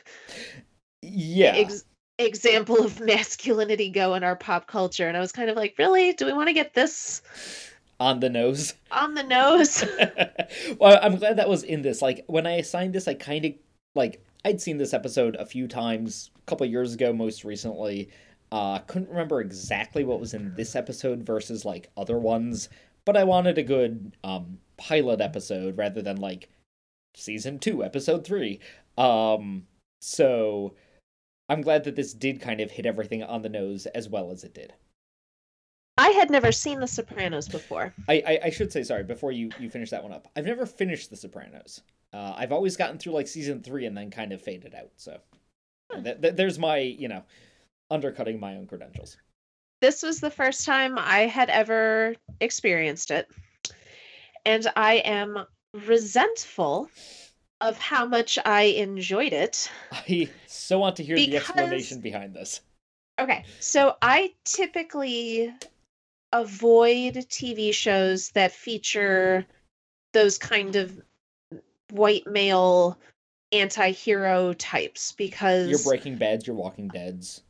[1.02, 1.54] yeah.
[1.56, 1.86] ex-
[2.20, 6.14] example of masculinity go in our pop culture and I was kind of like, really?
[6.14, 7.22] Do we want to get this
[8.00, 9.84] on the nose on the nose?
[10.80, 12.02] well, I'm glad that was in this.
[12.02, 13.54] Like when I assigned this, I kind of
[13.96, 18.10] like I'd seen this episode a few times, a couple years ago, most recently.
[18.52, 22.70] Uh, couldn't remember exactly what was in this episode versus like other ones,
[23.06, 26.50] but I wanted a good um pilot episode rather than like
[27.16, 28.60] season two, episode three.
[28.98, 29.68] Um,
[30.02, 30.74] so
[31.50, 34.44] I'm glad that this did kind of hit everything on the nose as well as
[34.44, 34.74] it did.
[35.98, 37.94] I had never seen The Sopranos before.
[38.08, 40.30] I, I, I should say sorry before you, you finish that one up.
[40.36, 41.82] I've never finished The Sopranos.
[42.14, 44.92] Uh, I've always gotten through like season three and then kind of faded out.
[44.96, 45.20] So
[46.02, 47.24] th- th- there's my you know
[47.92, 49.18] undercutting my own credentials.
[49.82, 53.28] This was the first time I had ever experienced it.
[54.46, 55.46] And I am
[55.86, 56.90] resentful
[57.62, 59.70] of how much I enjoyed it.
[59.92, 62.62] I so want to hear the explanation behind this.
[63.20, 65.54] Okay, so I typically
[66.32, 69.46] avoid TV shows that feature
[70.14, 71.02] those kind of
[71.92, 72.98] white male
[73.52, 77.42] anti-hero types because You're Breaking Bad, you're Walking Dead's.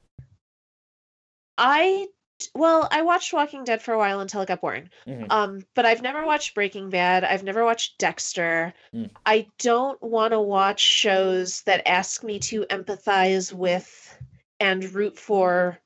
[1.57, 2.07] I
[2.55, 4.89] well, I watched Walking Dead for a while until it got boring.
[5.07, 5.27] Mhm.
[5.29, 7.23] Um, but I've never watched Breaking Bad.
[7.23, 8.73] I've never watched Dexter.
[8.93, 9.09] Mm.
[9.25, 14.17] I don't want to watch shows that ask me to empathize with
[14.59, 15.79] and root for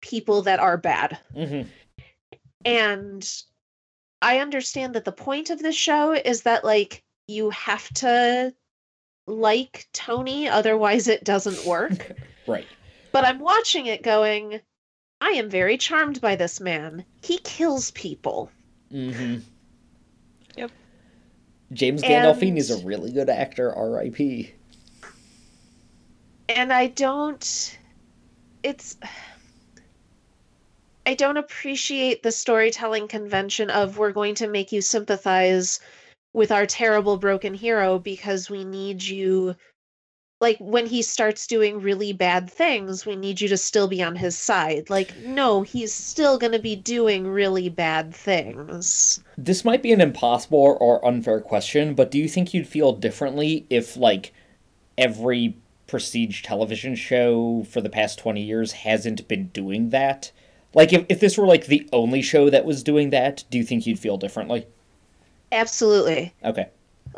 [0.00, 1.18] people that are bad.
[1.34, 1.62] hmm
[2.64, 3.28] And
[4.20, 8.54] I understand that the point of this show is that like you have to
[9.26, 12.12] like Tony otherwise it doesn't work.
[12.46, 12.66] Right.
[13.12, 14.60] but I'm watching it going
[15.20, 17.04] I am very charmed by this man.
[17.22, 18.50] He kills people.
[18.92, 19.38] Mm-hmm.
[20.56, 20.70] Yep.
[21.72, 24.52] James Gandolfini is a really good actor, R.I.P.
[26.48, 27.78] and I don't
[28.62, 28.96] it's
[31.06, 35.80] I don't appreciate the storytelling convention of we're going to make you sympathize
[36.32, 39.56] with our terrible broken hero because we need you
[40.40, 44.16] like when he starts doing really bad things we need you to still be on
[44.16, 49.82] his side like no he's still going to be doing really bad things This might
[49.82, 54.32] be an impossible or unfair question, but do you think you'd feel differently if, like,
[54.96, 60.32] every prestige television show for the past 20 years hasn't been doing that?
[60.74, 63.64] Like, if, if this were, like, the only show that was doing that, do you
[63.64, 64.66] think you'd feel differently?
[65.50, 66.68] absolutely Okay.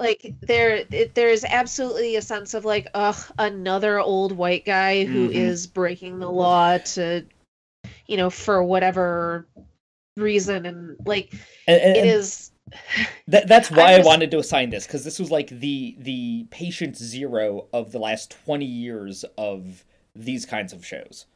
[0.01, 5.05] Like there it, there is absolutely a sense of like ugh another old white guy
[5.05, 5.75] who is Mhm.
[5.75, 7.25] breaking the law to
[8.07, 9.47] you know for whatever
[10.17, 11.33] reason and like
[11.69, 12.51] And, and, it and is
[13.29, 16.47] that, that's why I'm I wanted to assign this, because this was, like, the, the
[16.51, 19.85] patient zero of the last 20 years of
[20.15, 21.27] these kinds of shows.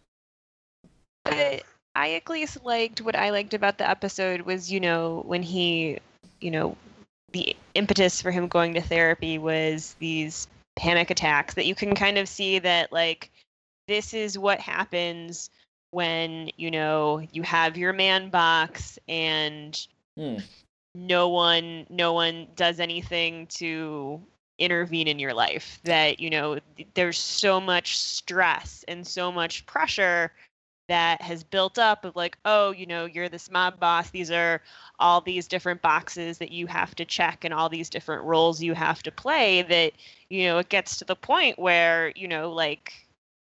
[1.24, 1.62] But
[1.94, 5.98] I at least liked what I liked about the episode was, you know, when he,
[6.40, 6.76] you know,
[7.34, 12.16] the impetus for him going to therapy was these panic attacks that you can kind
[12.16, 13.30] of see that like
[13.88, 15.50] this is what happens
[15.90, 20.36] when, you know, you have your man box and Hmm.
[20.94, 24.22] no one no one does anything to
[24.60, 29.66] intervene in your life that you know th- there's so much stress and so much
[29.66, 30.30] pressure
[30.88, 34.10] that has built up of like oh you know you're this mob boss.
[34.10, 34.60] These are
[34.98, 38.74] all these different boxes that you have to check and all these different roles you
[38.74, 39.92] have to play that
[40.30, 42.92] you know it gets to the point where you know like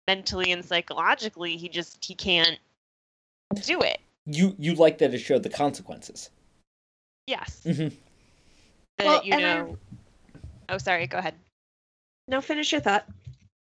[0.06, 2.58] mentally and psychologically he just he can't
[3.64, 3.98] do it.
[4.28, 6.30] You, you like that it showed the consequences.
[7.26, 7.62] yes.
[7.64, 7.94] Mm-hmm.
[8.98, 11.34] that Well, you and I- oh sorry go ahead.
[12.28, 13.06] No finish your thought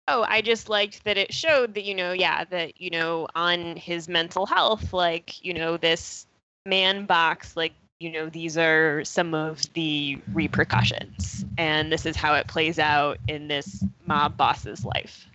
[0.10, 3.76] oh i just liked that it showed that you know yeah that you know on
[3.76, 6.26] his mental health like you know this
[6.66, 11.46] man box like you know these are some of the repercussions.
[11.58, 15.28] And this is how it plays out in this mob boss's life.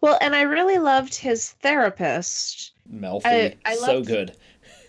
[0.00, 2.72] Well and i really loved his therapist.
[2.92, 4.36] Melfi, I- I so good.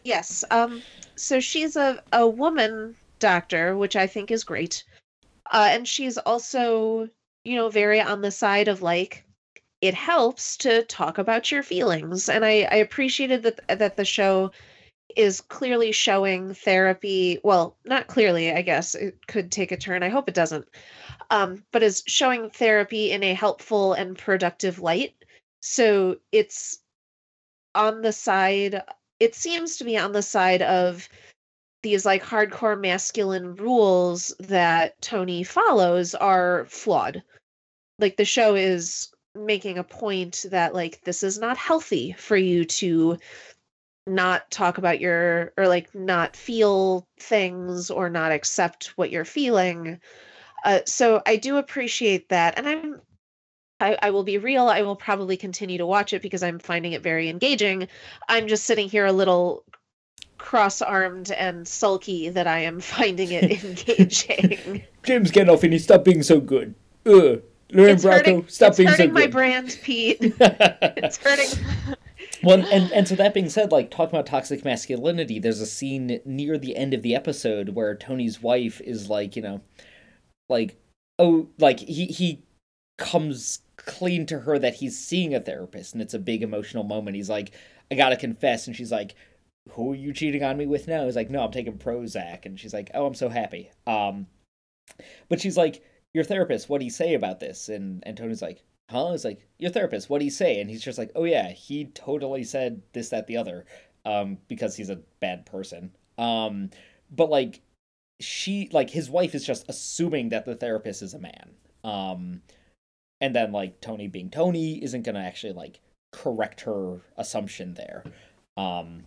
[0.03, 0.81] yes um
[1.15, 4.83] so she's a, a woman doctor which i think is great.
[5.51, 7.09] Uh, and she's also
[7.43, 9.25] you know very on the side of like
[9.81, 12.29] it helps to talk about your feelings.
[12.29, 14.51] And i i appreciated that that the show
[15.15, 20.09] is clearly showing therapy well not clearly i guess it could take a turn i
[20.09, 20.65] hope it doesn't
[21.31, 25.15] um but is showing therapy in a helpful and productive light.
[25.61, 26.79] So it's
[27.73, 28.83] on the side
[29.19, 31.07] it seems to be on the side of
[31.83, 37.23] these like hardcore masculine rules that Tony follows are flawed.
[37.99, 42.65] Like the show is making a point that like this is not healthy for you
[42.65, 43.17] to
[44.07, 49.99] not talk about your or like not feel things or not accept what you're feeling.
[50.65, 53.01] Uh, so I do appreciate that, and I'm
[53.79, 54.67] I, I will be real.
[54.67, 57.87] I will probably continue to watch it because I'm finding it very engaging.
[58.29, 59.63] I'm just sitting here a little
[60.41, 64.83] cross-armed and sulky that I am finding it engaging.
[65.03, 66.73] James Gandolfini, stop being so good.
[67.05, 67.41] Ugh.
[67.71, 69.31] Lorraine it's Bracco, hurting, stop it's being hurting so my good.
[69.31, 70.17] brand, Pete.
[70.39, 71.97] It's hurting.
[72.43, 76.19] well, and, and so that being said, like talking about toxic masculinity, there's a scene
[76.25, 79.61] near the end of the episode where Tony's wife is like, you know,
[80.49, 80.75] like,
[81.17, 82.43] oh, like he he
[82.97, 87.15] comes clean to her that he's seeing a therapist, and it's a big emotional moment.
[87.15, 87.51] He's like,
[87.89, 89.15] I gotta confess, and she's like,
[89.71, 91.05] Who are you cheating on me with now?
[91.05, 93.71] He's like, No, I'm taking Prozac, and she's like, Oh, I'm so happy.
[93.87, 94.27] Um,
[95.29, 97.69] but she's like, Your therapist, what do you say about this?
[97.69, 99.11] And and Tony's like, huh?
[99.11, 100.59] He's like, your therapist, what do you say?
[100.59, 103.65] And he's just like, oh yeah, he totally said this, that, the other,
[104.05, 105.91] um, because he's a bad person.
[106.17, 106.69] Um,
[107.09, 107.61] but like,
[108.19, 111.51] she, like, his wife is just assuming that the therapist is a man.
[111.83, 112.41] Um,
[113.19, 115.79] and then like Tony being Tony isn't gonna actually like
[116.11, 118.03] correct her assumption there.
[118.57, 119.03] Um,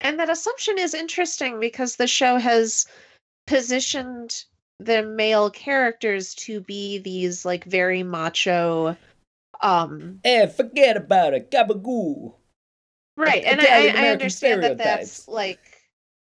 [0.00, 2.86] and that assumption is interesting because the show has
[3.46, 4.44] positioned
[4.78, 8.96] the male characters to be these like very macho
[9.62, 12.32] um eh forget about it gabagoo
[13.16, 15.82] right and I, I understand that that's like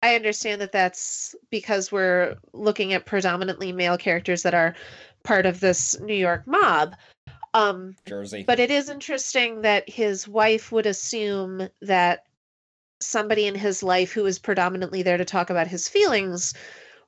[0.03, 4.75] i understand that that's because we're looking at predominantly male characters that are
[5.25, 6.95] part of this new york mob
[7.53, 8.45] um jersey.
[8.47, 12.26] but it is interesting that his wife would assume that
[13.01, 16.55] somebody in his life who is predominantly there to talk about his feelings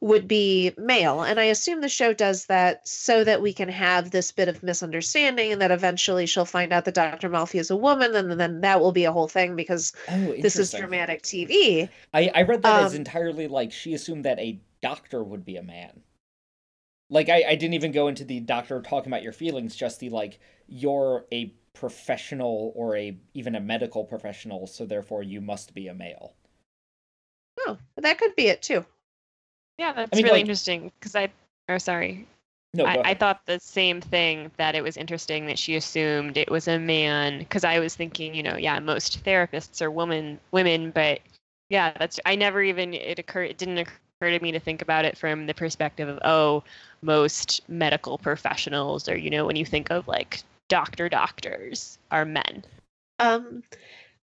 [0.01, 1.23] would be male.
[1.23, 4.63] And I assume the show does that so that we can have this bit of
[4.63, 7.29] misunderstanding and that eventually she'll find out that Dr.
[7.29, 10.57] Melfi is a woman and then that will be a whole thing because oh, this
[10.57, 11.89] is dramatic TV.
[12.15, 15.57] I, I read that um, as entirely like she assumed that a doctor would be
[15.57, 16.01] a man.
[17.11, 20.11] Like I, I didn't even go into the doctor talking about your feelings, just the
[20.11, 25.87] like you're a professional or a even a medical professional, so therefore you must be
[25.87, 26.35] a male.
[27.61, 28.85] Oh, that could be it too.
[29.79, 31.31] Yeah, that's I mean, really like, interesting because I.
[31.69, 32.27] Oh, sorry.
[32.75, 36.51] No, I, I, thought the same thing that it was interesting that she assumed it
[36.51, 40.91] was a man because I was thinking, you know, yeah, most therapists are women, women,
[40.91, 41.21] but
[41.71, 43.51] yeah, that's I never even it occurred.
[43.51, 46.63] It didn't occur to me to think about it from the perspective of oh,
[47.03, 52.65] most medical professionals or you know when you think of like doctor doctors are men.
[53.19, 53.63] Um,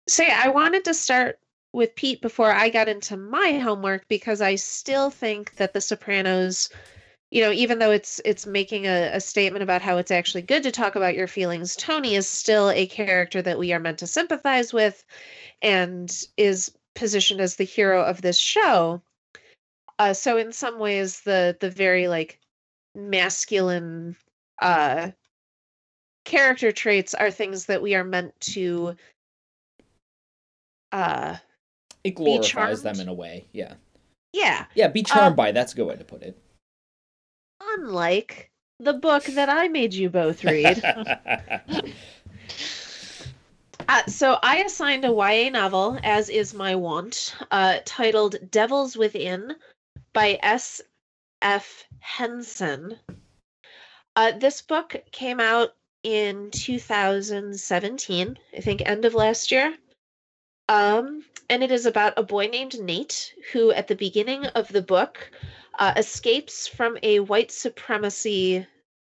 [0.07, 1.39] so yeah, I wanted to start
[1.73, 6.69] with Pete before I got into my homework because I still think that The Sopranos,
[7.29, 10.63] you know, even though it's it's making a, a statement about how it's actually good
[10.63, 14.07] to talk about your feelings, Tony is still a character that we are meant to
[14.07, 15.05] sympathize with
[15.61, 19.01] and is positioned as the hero of this show.
[19.97, 22.39] Uh, so in some ways the the very like
[22.93, 24.17] masculine
[24.61, 25.11] uh
[26.31, 28.95] character traits are things that we are meant to
[30.91, 31.35] uh
[32.03, 33.45] it glorifies them in a way.
[33.51, 33.75] Yeah.
[34.33, 34.65] Yeah.
[34.73, 35.51] Yeah, be charmed uh, by.
[35.51, 36.35] That's a good way to put it.
[37.61, 40.81] Unlike the book that I made you both read.
[43.87, 49.53] uh, so I assigned a YA novel, as is my wont, uh, titled Devils Within
[50.13, 50.81] by S.
[51.43, 51.83] F.
[51.99, 52.97] Henson.
[54.15, 59.75] Uh, this book came out in 2017, I think end of last year.
[60.67, 64.81] Um, and it is about a boy named Nate who, at the beginning of the
[64.81, 65.29] book,
[65.77, 68.65] uh, escapes from a white supremacy,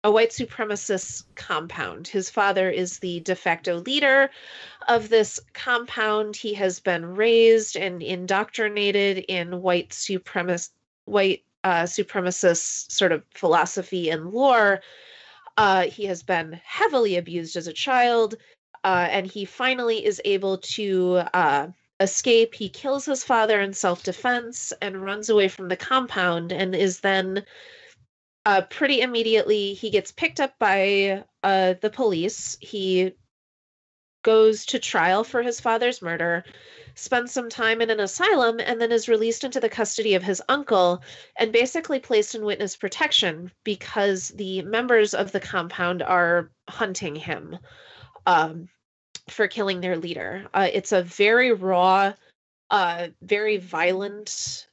[0.03, 2.07] a white supremacist compound.
[2.07, 4.29] His father is the de facto leader
[4.87, 6.35] of this compound.
[6.35, 10.71] He has been raised and indoctrinated in white supremacist,
[11.05, 14.81] white uh, supremacist sort of philosophy and lore.
[15.57, 18.35] Uh, he has been heavily abused as a child.
[18.83, 21.67] Uh, and he finally is able to uh,
[21.99, 22.55] escape.
[22.55, 26.99] He kills his father in self defense and runs away from the compound, and is
[26.99, 27.45] then
[28.45, 32.57] uh, pretty immediately he gets picked up by uh, the police.
[32.59, 33.13] He
[34.23, 36.43] goes to trial for his father's murder,
[36.95, 40.41] spends some time in an asylum, and then is released into the custody of his
[40.49, 41.01] uncle
[41.37, 47.57] and basically placed in witness protection because the members of the compound are hunting him
[48.25, 48.67] um,
[49.29, 50.47] for killing their leader.
[50.53, 52.13] Uh, it's a very raw,
[52.69, 54.67] uh, very violent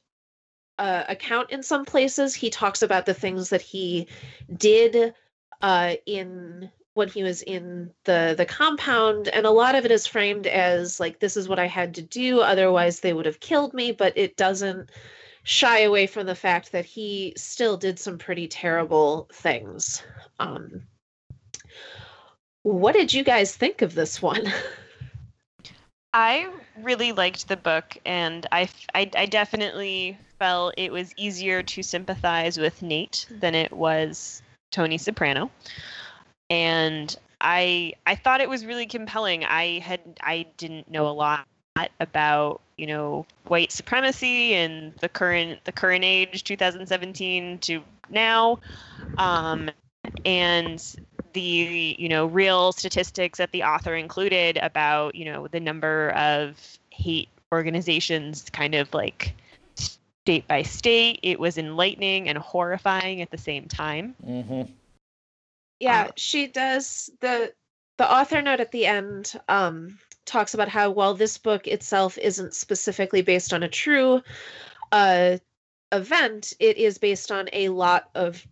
[0.77, 2.33] uh, account in some places.
[2.33, 4.07] He talks about the things that he
[4.55, 5.13] did
[5.61, 10.05] uh, in when he was in the the compound, and a lot of it is
[10.05, 13.73] framed as like this is what I had to do, otherwise they would have killed
[13.73, 13.91] me.
[13.91, 14.91] But it doesn't
[15.43, 20.03] shy away from the fact that he still did some pretty terrible things.
[20.39, 20.83] Um,
[22.63, 24.51] what did you guys think of this one?
[26.13, 31.83] I really liked the book, and I, I, I, definitely felt it was easier to
[31.83, 34.41] sympathize with Nate than it was
[34.71, 35.51] Tony Soprano.
[36.49, 39.45] And I I thought it was really compelling.
[39.45, 41.45] I had I didn't know a lot
[41.99, 48.59] about you know white supremacy and the current the current age 2017 to now
[49.17, 49.69] um,
[50.25, 50.95] and
[51.33, 56.79] the you know real statistics that the author included about you know the number of
[56.89, 59.33] hate organizations kind of like
[59.75, 64.63] state by state it was enlightening and horrifying at the same time mm-hmm.
[65.79, 67.53] Yeah uh, she does the
[67.97, 72.53] the author note at the end um talks about how while this book itself isn't
[72.53, 74.21] specifically based on a true
[74.91, 75.37] uh
[75.91, 78.45] event it is based on a lot of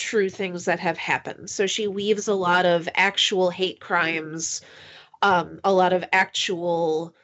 [0.00, 1.50] true things that have happened.
[1.50, 4.62] So she weaves a lot of actual hate crimes,
[5.22, 7.14] um, a lot of actual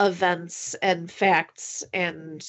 [0.00, 2.46] events and facts and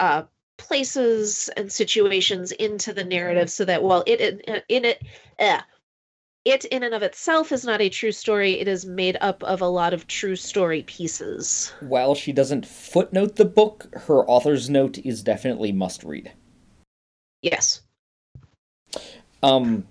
[0.00, 0.24] uh,
[0.58, 5.02] places and situations into the narrative so that while it in, in it
[5.38, 5.62] uh,
[6.44, 8.58] it in and of itself is not a true story.
[8.60, 11.72] It is made up of a lot of true story pieces.
[11.80, 16.32] While she doesn't footnote the book her author's note is definitely must read.
[17.42, 17.82] Yes.
[19.42, 19.86] Um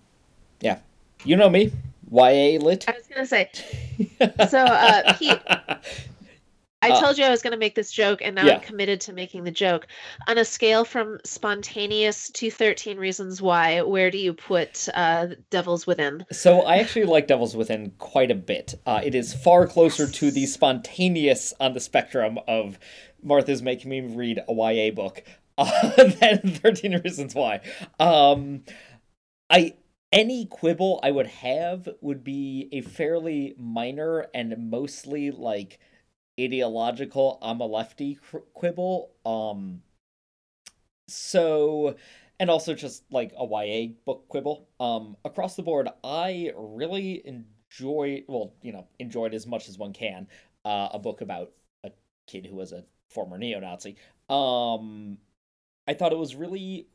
[0.60, 0.80] yeah.
[1.24, 1.72] You know me.
[2.12, 2.88] YA lit.
[2.90, 3.50] I was gonna say.
[4.50, 5.40] so, uh, Pete,
[6.82, 8.56] I uh, told you I was going to make this joke, and now yeah.
[8.56, 9.88] I'm committed to making the joke.
[10.28, 15.86] On a scale from spontaneous to 13 Reasons Why, where do you put uh, Devils
[15.86, 16.26] Within?
[16.32, 18.76] So I actually like Devils Within quite a bit.
[18.86, 20.14] Uh, it is far closer yes.
[20.14, 22.80] to the spontaneous on the spectrum of
[23.22, 25.24] Martha's making me read a YA book
[25.58, 27.62] uh, than 13 Reasons Why.
[28.00, 28.64] Um,
[29.50, 29.76] I
[30.12, 35.80] any quibble I would have would be a fairly minor and mostly like
[36.40, 38.18] ideological I'm a lefty
[38.54, 39.12] quibble.
[39.26, 39.82] Um
[41.08, 41.96] so
[42.40, 44.68] and also just like a YA book quibble.
[44.80, 49.94] Um across the board I really enjoy well, you know, enjoyed as much as one
[49.94, 50.28] can
[50.66, 51.52] uh a book about
[51.84, 51.92] a
[52.28, 53.96] kid who was a former neo-Nazi.
[54.30, 55.18] Um
[55.88, 56.88] I thought it was really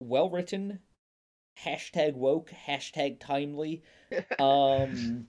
[0.00, 0.80] well written,
[1.64, 3.82] hashtag woke, hashtag timely.
[4.38, 5.26] Um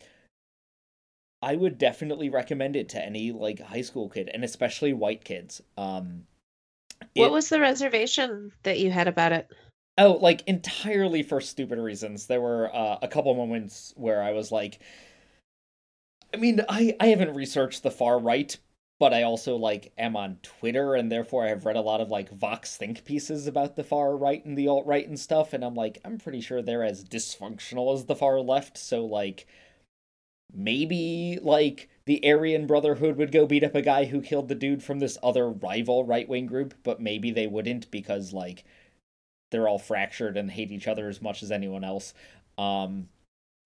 [1.42, 5.62] I would definitely recommend it to any like high school kid and especially white kids.
[5.78, 6.28] Um
[7.16, 9.50] What was the reservation that you had about it?
[9.98, 12.28] Oh, like entirely for stupid reasons.
[12.28, 14.80] There were uh, a couple moments where I was like
[16.34, 18.56] I mean, I I haven't researched the far right,
[19.00, 22.30] but I also like am on Twitter and therefore I've read a lot of like
[22.30, 25.74] Vox think pieces about the far right and the alt right and stuff and I'm
[25.76, 29.48] like I'm pretty sure they're as dysfunctional as the far left, so like
[30.54, 34.84] maybe like the Aryan Brotherhood would go beat up a guy who killed the dude
[34.84, 38.64] from this other rival right wing group, but maybe they wouldn't because like
[39.52, 42.14] they're all fractured and hate each other as much as anyone else.
[42.58, 43.10] Um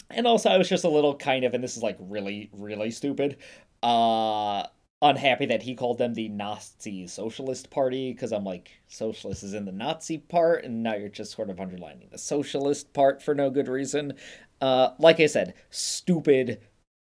[0.10, 2.92] and also I was just a little kind of and this is like really really
[2.92, 3.38] stupid.
[3.84, 4.66] Uh
[5.02, 9.66] unhappy that he called them the Nazi Socialist Party because I'm like, socialist is in
[9.66, 13.50] the Nazi part, and now you're just sort of underlining the socialist part for no
[13.50, 14.14] good reason.
[14.62, 16.62] Uh, like I said, stupid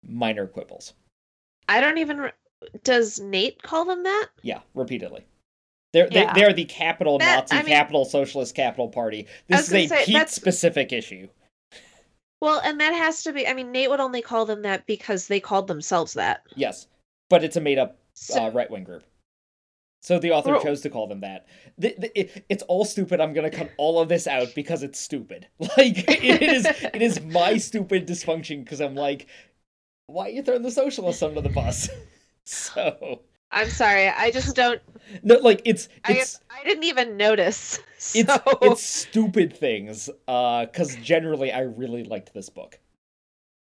[0.04, 0.94] minor quibbles.
[1.68, 2.18] I don't even.
[2.18, 2.32] Re-
[2.84, 4.28] Does Nate call them that?
[4.42, 5.26] Yeah, repeatedly.
[5.94, 6.34] They're yeah.
[6.34, 9.28] they, they're the capital that, Nazi, I mean, capital Socialist, capital Party.
[9.48, 11.28] This is a Pete specific issue.
[12.42, 13.48] Well, and that has to be.
[13.48, 16.44] I mean, Nate would only call them that because they called themselves that.
[16.56, 16.88] Yes,
[17.30, 19.04] but it's a made up so, uh, right wing group.
[20.06, 21.48] So the author chose to call them that.
[21.80, 23.20] The, the, it, it's all stupid.
[23.20, 25.48] I'm gonna cut all of this out because it's stupid.
[25.60, 29.26] Like it is, it is my stupid dysfunction because I'm like,
[30.06, 31.90] why are you throwing the socialists under the bus?
[32.46, 34.80] so I'm sorry, I just don't.
[35.24, 36.40] No, like it's it's.
[36.52, 37.80] I, I didn't even notice.
[37.98, 38.20] So.
[38.22, 40.12] It's it's stupid things.
[40.28, 42.78] Uh, because generally I really liked this book.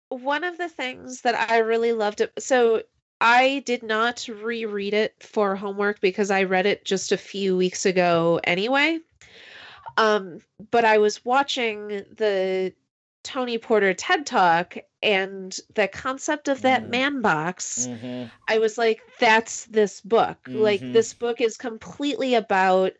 [0.09, 2.31] One of the things that I really loved it.
[2.37, 2.83] So
[3.19, 7.85] I did not reread it for homework because I read it just a few weeks
[7.85, 8.99] ago anyway.
[9.97, 10.41] Um,
[10.71, 12.73] but I was watching the
[13.23, 16.89] Tony Porter TED Talk and the concept of that mm.
[16.89, 18.29] man box, mm-hmm.
[18.47, 20.37] I was like, that's this book.
[20.45, 20.59] Mm-hmm.
[20.59, 22.93] Like, this book is completely about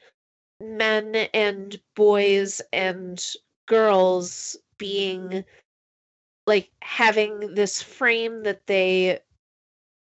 [0.60, 3.24] men and boys and
[3.68, 5.46] girls being
[6.48, 9.20] like having this frame that they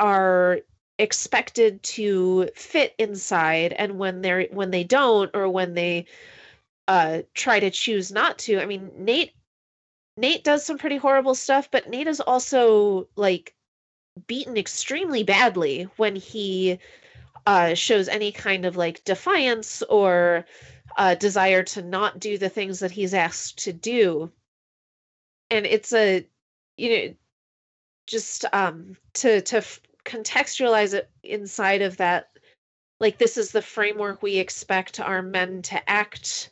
[0.00, 0.60] are
[0.98, 6.06] expected to fit inside and when they're when they don't or when they
[6.86, 9.32] uh try to choose not to i mean nate
[10.16, 13.54] nate does some pretty horrible stuff but nate is also like
[14.26, 16.78] beaten extremely badly when he
[17.46, 20.44] uh shows any kind of like defiance or
[20.96, 24.30] uh desire to not do the things that he's asked to do.
[25.50, 26.26] And it's a
[26.76, 27.14] you know
[28.06, 32.28] just um to to f- contextualize it inside of that
[33.00, 36.50] like this is the framework we expect our men to act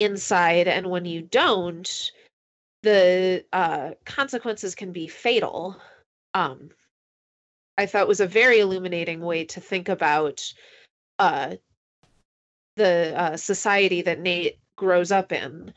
[0.00, 2.12] inside and when you don't
[2.82, 5.74] the uh, consequences can be fatal.
[6.34, 6.68] Um,
[7.78, 10.52] i thought was a very illuminating way to think about
[11.18, 11.54] uh,
[12.76, 15.72] the uh, society that nate grows up in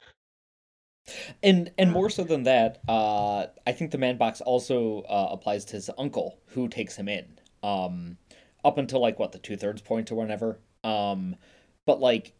[1.43, 5.65] and and more so than that, uh, I think the man box also uh, applies
[5.65, 7.39] to his uncle who takes him in.
[7.63, 8.17] Um,
[8.63, 10.59] up until like what the two thirds point or whatever.
[10.83, 11.37] Um,
[11.85, 12.33] but like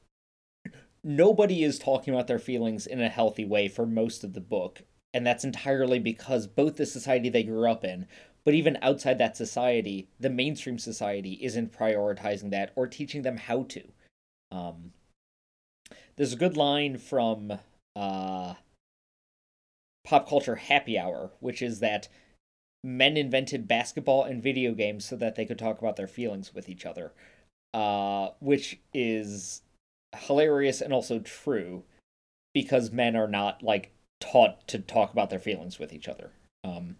[1.03, 4.83] nobody is talking about their feelings in a healthy way for most of the book.
[5.13, 8.07] And that's entirely because both the society they grew up in,
[8.43, 13.63] but even outside that society, the mainstream society isn't prioritizing that or teaching them how
[13.63, 13.83] to.
[14.51, 14.91] Um,
[16.17, 17.53] there's a good line from
[17.97, 18.53] uh,
[20.05, 22.07] Pop Culture Happy Hour, which is that
[22.83, 26.69] men invented basketball and video games so that they could talk about their feelings with
[26.69, 27.11] each other,
[27.73, 29.61] uh, which is
[30.15, 31.83] hilarious and also true
[32.53, 33.91] because men are not like
[34.21, 36.31] taught to talk about their feelings with each other.
[36.63, 36.95] Um,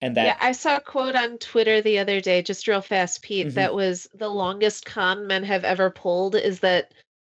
[0.00, 3.22] and that yeah, I saw a quote on Twitter the other day, just real fast,
[3.22, 3.48] Pete.
[3.48, 3.54] Mhm.
[3.54, 6.34] That was the longest con men have ever pulled.
[6.34, 6.92] Is that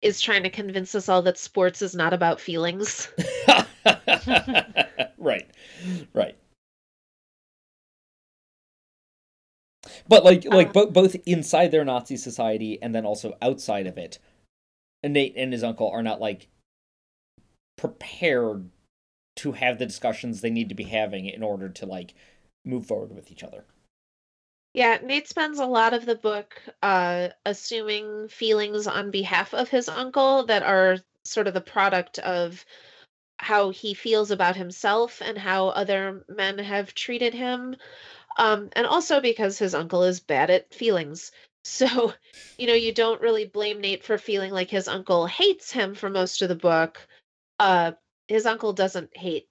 [0.04, 3.08] is trying to convince us all that sports is not about feelings.
[5.18, 5.47] right,
[6.14, 6.36] right.
[10.08, 10.72] But like, like Uh.
[10.72, 14.20] bo- both inside their Nazi society and then also outside of it,
[15.04, 16.47] Nate and his uncle are not like
[17.78, 18.70] prepared
[19.36, 22.14] to have the discussions they need to be having in order to like
[22.64, 23.66] move forward with each other.
[24.74, 29.88] Yeah, Nate spends a lot of the book uh, assuming feelings on behalf of his
[29.88, 32.65] uncle that are sort of the product of
[33.38, 37.76] how he feels about himself and how other men have treated him.
[38.38, 41.32] Um, and also because his uncle is bad at feelings.
[41.65, 42.13] So,
[42.57, 46.09] you know, you don't really blame Nate for feeling like his uncle hates him for
[46.09, 46.99] most of the book.
[47.57, 47.93] Uh,
[48.28, 49.47] his uncle doesn't hate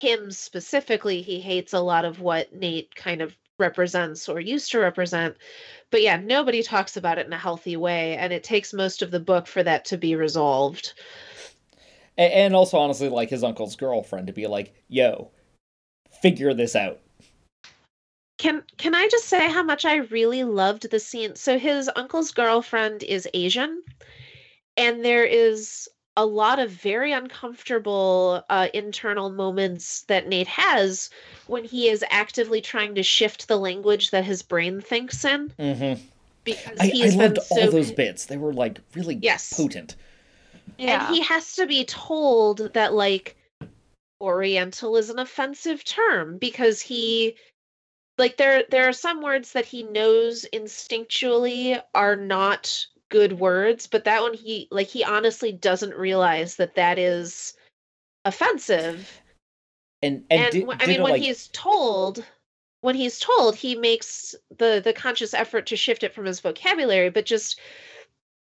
[0.00, 1.20] him specifically.
[1.20, 5.36] He hates a lot of what Nate kind of represents or used to represent.
[5.90, 8.16] But yeah, nobody talks about it in a healthy way.
[8.16, 10.94] And it takes most of the book for that to be resolved.
[12.16, 15.30] And also, honestly, like his uncle's girlfriend to be like, "Yo,
[16.22, 17.00] figure this out."
[18.38, 21.34] Can can I just say how much I really loved the scene?
[21.34, 23.82] So his uncle's girlfriend is Asian,
[24.76, 31.10] and there is a lot of very uncomfortable uh, internal moments that Nate has
[31.46, 36.00] when he is actively trying to shift the language that his brain thinks in Mm-hmm.
[36.44, 38.26] because I, I he's loved been all those bits.
[38.26, 39.52] They were like really Yes.
[39.54, 39.96] potent.
[40.78, 41.06] Yeah.
[41.06, 43.36] And he has to be told that like
[44.20, 47.36] oriental is an offensive term because he
[48.18, 54.02] like there there are some words that he knows instinctually are not good words, but
[54.02, 57.54] that one he like he honestly doesn't realize that that is
[58.24, 59.20] offensive.
[60.02, 62.24] And and, And, did, I mean when like, he's told
[62.80, 67.08] when he's told he makes the the conscious effort to shift it from his vocabulary,
[67.08, 67.60] but just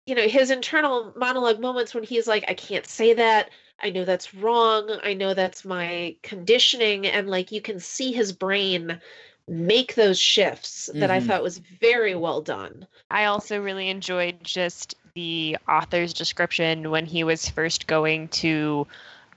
[0.07, 3.51] you know his internal monologue moments when he's like i can't say that.
[3.83, 4.89] I know that's wrong.
[5.03, 7.09] I know that's my conditioning.
[7.09, 9.01] And like you can see his brain
[9.49, 11.27] make those shifts that i Mhm.
[11.27, 17.23] thought was very well done I also really enjoyed just the author's description when he
[17.23, 18.87] was first going to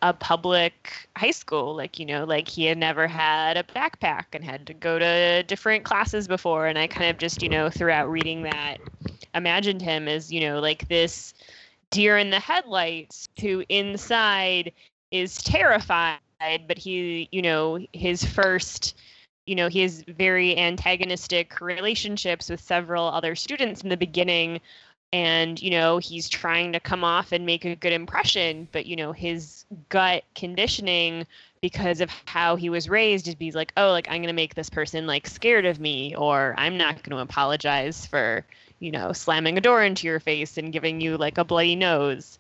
[0.02, 1.76] a public high school.
[1.76, 5.44] Like, you know, like he had never had a backpack and had to go to
[5.44, 6.68] different classes before.
[6.68, 8.78] And I kind of just, you know, throughout reading that,
[9.36, 11.34] imagined him as, you know, like this
[11.92, 14.72] deer in the headlights who inside
[15.12, 16.20] is terrified,
[16.68, 18.96] but he, you know, his first
[19.48, 24.62] you know he has very antagonistic relationships with several other students in the beginning.
[25.14, 28.98] And you know he's trying to come off and make a good impression but you
[28.98, 31.26] know his gut conditioning
[31.62, 34.70] because of how he was raised is be like oh like i'm to make this
[34.70, 38.46] person like scared of me or i'm not to apologize for
[38.80, 42.38] you know slamming a door into your face and giving you like a bloody nose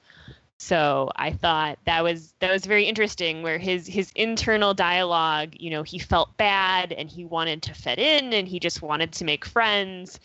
[0.60, 5.70] so i thought that was that was very interesting where his his internal dialogue you
[5.70, 9.26] know he felt bad and he wanted to fit in and he just wanted to
[9.26, 10.20] make friends.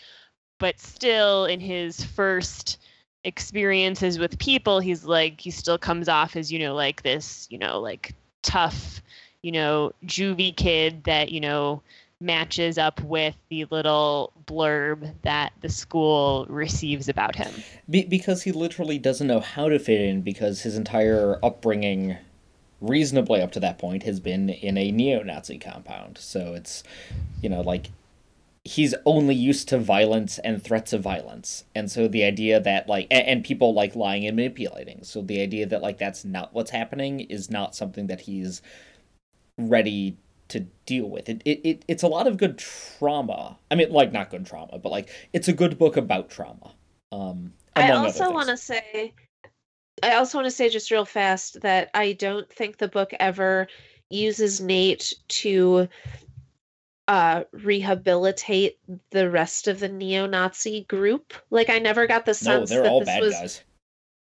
[0.58, 2.78] But still in his first
[3.24, 7.58] experiences with people he's like he still comes off as you know like this you
[7.58, 9.00] know like tough
[9.42, 11.82] you know juvie kid that you know
[12.22, 17.52] matches up with the little blurb that the school receives about him.
[17.90, 22.16] Be- because he literally doesn't know how to fit in because his entire upbringing
[22.80, 26.18] reasonably up to that point has been in a neo-nazi compound.
[26.18, 26.82] So it's
[27.40, 27.90] you know like
[28.64, 31.64] he's only used to violence and threats of violence.
[31.74, 35.02] And so the idea that like and, and people like lying and manipulating.
[35.02, 38.62] So the idea that like that's not what's happening is not something that he's
[39.58, 40.16] ready
[40.52, 41.28] to deal with.
[41.28, 43.58] It, it, it it's a lot of good trauma.
[43.70, 46.72] I mean like not good trauma but like it's a good book about trauma
[47.12, 49.12] um i also want to say
[50.02, 53.68] i also want to say just real fast that i don't think the book ever
[54.10, 55.88] uses nate to
[57.08, 58.78] uh rehabilitate
[59.10, 61.34] the rest of the neo-nazi group.
[61.50, 63.62] Like i never got the no sense they're that all this bad was guys.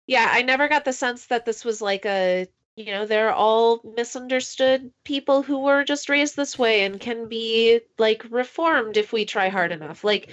[0.08, 3.80] Yeah, I never got the sense that this was like a you know they're all
[3.96, 9.24] misunderstood people who were just raised this way and can be like reformed if we
[9.24, 10.04] try hard enough.
[10.04, 10.30] Like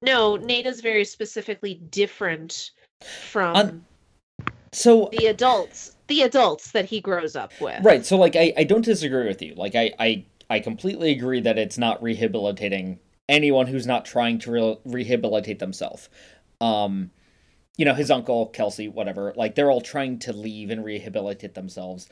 [0.00, 2.70] no nate is very specifically different
[3.00, 3.84] from Un-
[4.72, 7.82] so the adults the adults that he grows up with.
[7.84, 9.54] Right so like i, I don't disagree with you.
[9.54, 14.50] Like I, I i completely agree that it's not rehabilitating anyone who's not trying to
[14.50, 16.08] re- rehabilitate themselves.
[16.60, 17.10] Um
[17.76, 22.08] you know his uncle kelsey whatever like they're all trying to leave and rehabilitate themselves.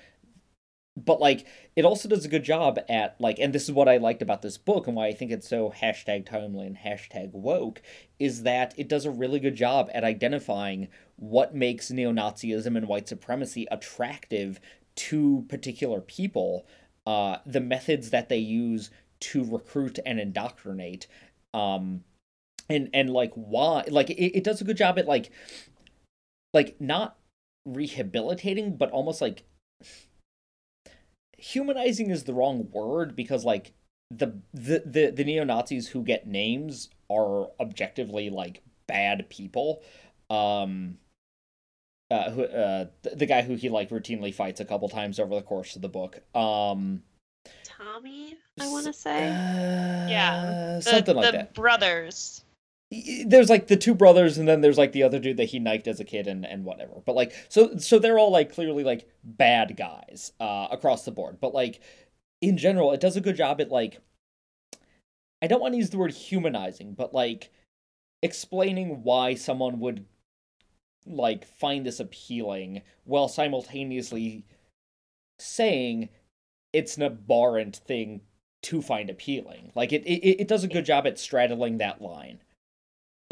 [0.94, 3.96] But like it also does a good job at like and this is what i
[3.96, 7.80] liked about this book and why i think it's so hashtag timely and hashtag woke
[8.18, 13.08] is that it does a really good job at identifying what makes neo-nazism and white
[13.08, 14.60] supremacy attractive
[14.94, 16.66] to particular people
[17.06, 21.06] uh, the methods that they use to recruit and indoctrinate
[21.54, 22.04] um,
[22.72, 25.30] and and like why like it, it does a good job at like
[26.54, 27.16] like not
[27.64, 29.44] rehabilitating but almost like
[31.36, 33.72] humanizing is the wrong word because like
[34.10, 39.82] the the the, the neo-nazis who get names are objectively like bad people
[40.30, 40.98] um
[42.10, 45.34] uh, who, uh, the, the guy who he like routinely fights a couple times over
[45.34, 46.20] the course of the book.
[46.36, 47.02] Um,
[47.64, 51.54] tommy i want to say uh, Yeah, The, something like the that.
[51.54, 52.44] brothers.
[53.26, 55.86] There's like the two brothers and then there's like the other dude that he knifed
[55.86, 56.94] as a kid and, and whatever.
[57.04, 61.38] But like so so they're all like clearly like bad guys uh across the board.
[61.40, 61.80] But like
[62.40, 64.00] in general it does a good job at like
[65.40, 67.50] i don't want to use the word humanizing but like
[68.22, 70.04] explaining why someone would
[71.06, 74.44] like find this appealing while simultaneously
[75.38, 76.08] saying
[76.72, 78.20] it's an abhorrent thing
[78.62, 79.72] to find appealing.
[79.74, 82.40] Like it it, it does a good job at straddling that line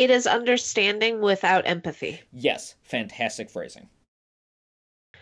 [0.01, 3.87] it is understanding without empathy Yes, fantastic phrasing.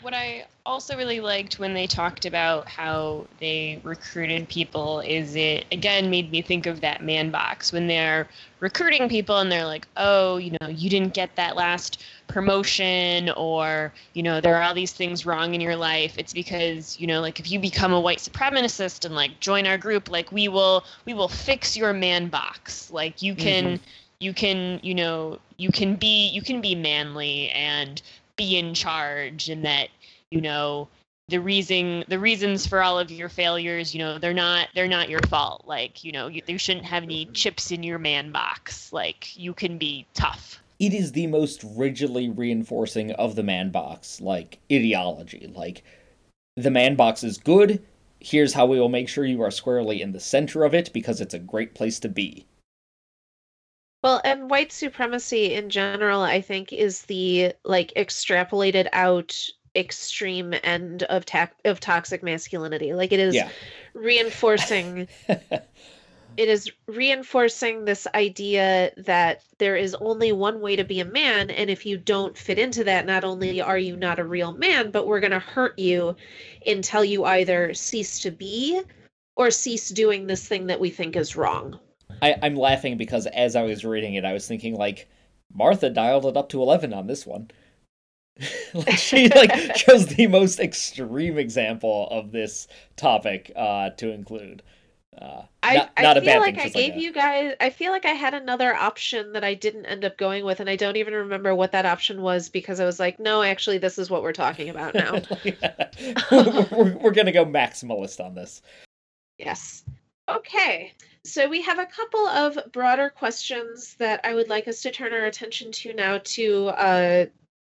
[0.01, 5.67] What I also really liked when they talked about how they recruited people is it
[5.73, 8.29] again made me think of that man box when they're
[8.61, 13.93] recruiting people and they're like, oh, you know, you didn't get that last promotion or,
[14.13, 16.15] you know, there are all these things wrong in your life.
[16.17, 19.79] It's because, you know, like if you become a white supremacist and like join our
[19.79, 22.89] group, like we will we will fix your man box.
[22.93, 23.85] Like you can mm-hmm.
[24.21, 28.03] You can, you know, you can be you can be manly and
[28.37, 29.89] be in charge and that
[30.31, 30.89] you know
[31.29, 35.09] the reason the reasons for all of your failures you know they're not they're not
[35.09, 38.93] your fault like you know you, you shouldn't have any chips in your man box
[38.93, 44.21] like you can be tough It is the most rigidly reinforcing of the man box,
[44.21, 45.53] like ideology.
[45.53, 45.83] Like,
[46.57, 47.83] the man box is good.
[48.21, 51.21] Here's how we will make sure you are squarely in the center of it because
[51.21, 52.47] it's a great place to be.
[54.03, 59.37] Well, and white supremacy in general, I think, is the like extrapolated out
[59.75, 62.95] extreme end of ta- of toxic masculinity.
[62.95, 63.49] Like it is Yeah.
[63.95, 71.05] reinforcing it is reinforcing this idea that there is only one way to be a
[71.05, 74.53] man and if you don't fit into that not only are you not a real
[74.53, 76.15] man but we're going to hurt you
[76.67, 78.81] until you either cease to be
[79.35, 81.79] or cease doing this thing that we think is wrong.
[82.23, 85.09] I, I'm laughing because as I was reading it, I was thinking, like,
[85.53, 87.51] Martha dialed it up to 11 on this one.
[88.75, 94.63] like, she, like, chose the most extreme example of this topic uh, to include.
[95.21, 96.61] Uh, I, not, I not a feel bad like thing.
[96.61, 99.55] I like gave a- you guys I feel like I had another option that I
[99.55, 102.79] didn't end up going with and I don't even remember what that option was because
[102.79, 105.21] I was like, no, actually this is what we're talking about now.
[106.31, 108.63] we're, we're, we're gonna go maximalist on this.
[109.39, 109.83] yes.
[110.29, 110.93] Okay.
[111.25, 115.13] So we have a couple of broader questions that I would like us to turn
[115.13, 117.27] our attention to now to uh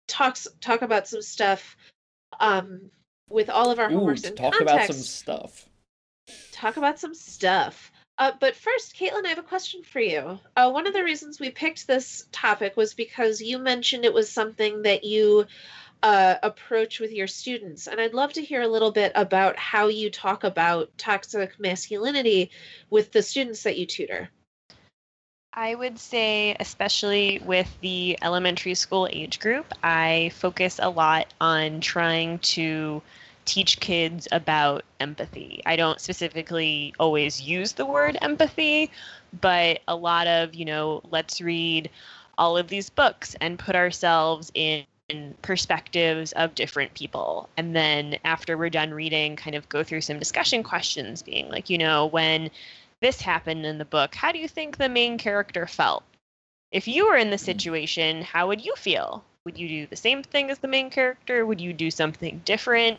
[0.09, 1.77] talk talk about some stuff
[2.41, 2.91] um
[3.29, 4.63] with all of our Ooh, homeworks in talk context.
[4.63, 5.67] about some stuff.
[6.53, 7.91] talk about some stuff.
[8.19, 10.39] Uh, but first, Caitlin, I have a question for you.
[10.55, 14.31] Uh, one of the reasons we picked this topic was because you mentioned it was
[14.31, 15.47] something that you
[16.03, 17.87] uh, approach with your students.
[17.87, 22.51] And I'd love to hear a little bit about how you talk about toxic masculinity
[22.91, 24.29] with the students that you tutor.
[25.55, 31.81] I would say, especially with the elementary school age group, I focus a lot on
[31.81, 33.03] trying to
[33.45, 35.61] teach kids about empathy.
[35.67, 38.91] I don't specifically always use the word empathy,
[39.41, 41.91] but a lot of, you know, let's read
[42.39, 44.87] all of these books and put ourselves in in
[45.43, 47.49] perspectives of different people.
[47.57, 51.71] And then after we're done reading, kind of go through some discussion questions, being like,
[51.71, 52.51] you know, when
[53.01, 56.05] this happened in the book, how do you think the main character felt?
[56.71, 59.25] If you were in the situation, how would you feel?
[59.45, 61.45] would you do the same thing as the main character?
[61.45, 62.99] Would you do something different?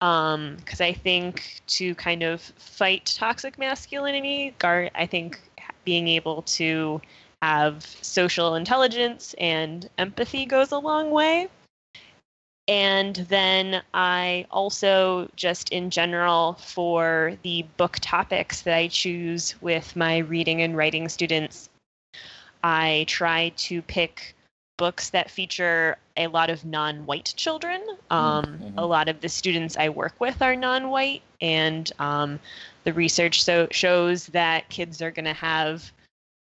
[0.00, 5.40] Um, because I think to kind of fight toxic masculinity, Gar, I think
[5.84, 7.00] being able to
[7.42, 11.48] have social intelligence and empathy goes a long way.
[12.68, 19.94] And then I also, just in general, for the book topics that I choose with
[19.94, 21.68] my reading and writing students,
[22.64, 24.34] I try to pick
[24.78, 27.80] books that feature a lot of non-white children.
[28.10, 28.78] Um, mm-hmm.
[28.78, 32.40] A lot of the students I work with are non-white, and um,
[32.82, 35.92] the research so shows that kids are going to have,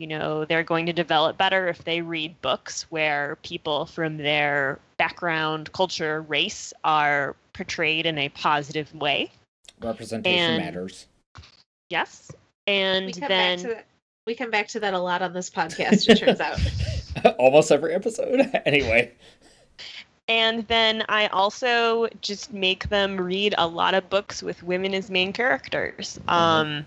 [0.02, 4.80] you know, they're going to develop better if they read books where people from their
[4.96, 9.30] background, culture, race are portrayed in a positive way.
[9.80, 11.06] Representation and, matters.
[11.88, 12.32] Yes,
[12.66, 13.76] and then
[14.26, 16.08] we come back to that a lot on this podcast.
[16.08, 16.58] It turns out.
[17.38, 18.50] Almost every episode.
[18.66, 19.12] anyway.
[20.26, 25.10] And then I also just make them read a lot of books with women as
[25.10, 26.18] main characters.
[26.26, 26.30] Mm-hmm.
[26.30, 26.86] Um,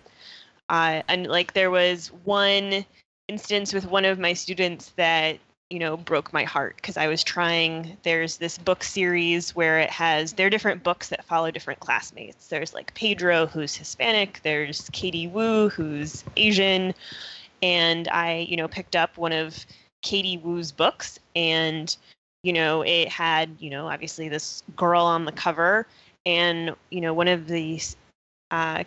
[0.68, 2.86] uh, and like there was one
[3.28, 7.24] instance with one of my students that you know broke my heart because I was
[7.24, 7.98] trying.
[8.04, 12.48] There's this book series where it has there are different books that follow different classmates.
[12.48, 14.40] There's like Pedro who's Hispanic.
[14.44, 16.94] There's Katie Woo who's Asian,
[17.62, 19.66] and I you know picked up one of
[20.02, 21.96] Katie Woo's books and
[22.44, 25.88] you know it had you know obviously this girl on the cover
[26.28, 27.96] and you know one of these
[28.52, 28.84] uh,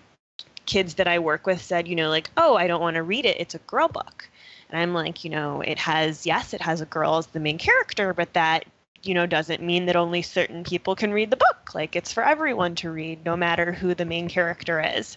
[0.68, 3.26] kids that I work with said you know like oh I don't want to read
[3.26, 4.28] it it's a girl book
[4.70, 7.58] and I'm like, you know, it has, yes, it has a girl as the main
[7.58, 8.64] character, but that,
[9.02, 11.74] you know, doesn't mean that only certain people can read the book.
[11.74, 15.16] Like, it's for everyone to read, no matter who the main character is.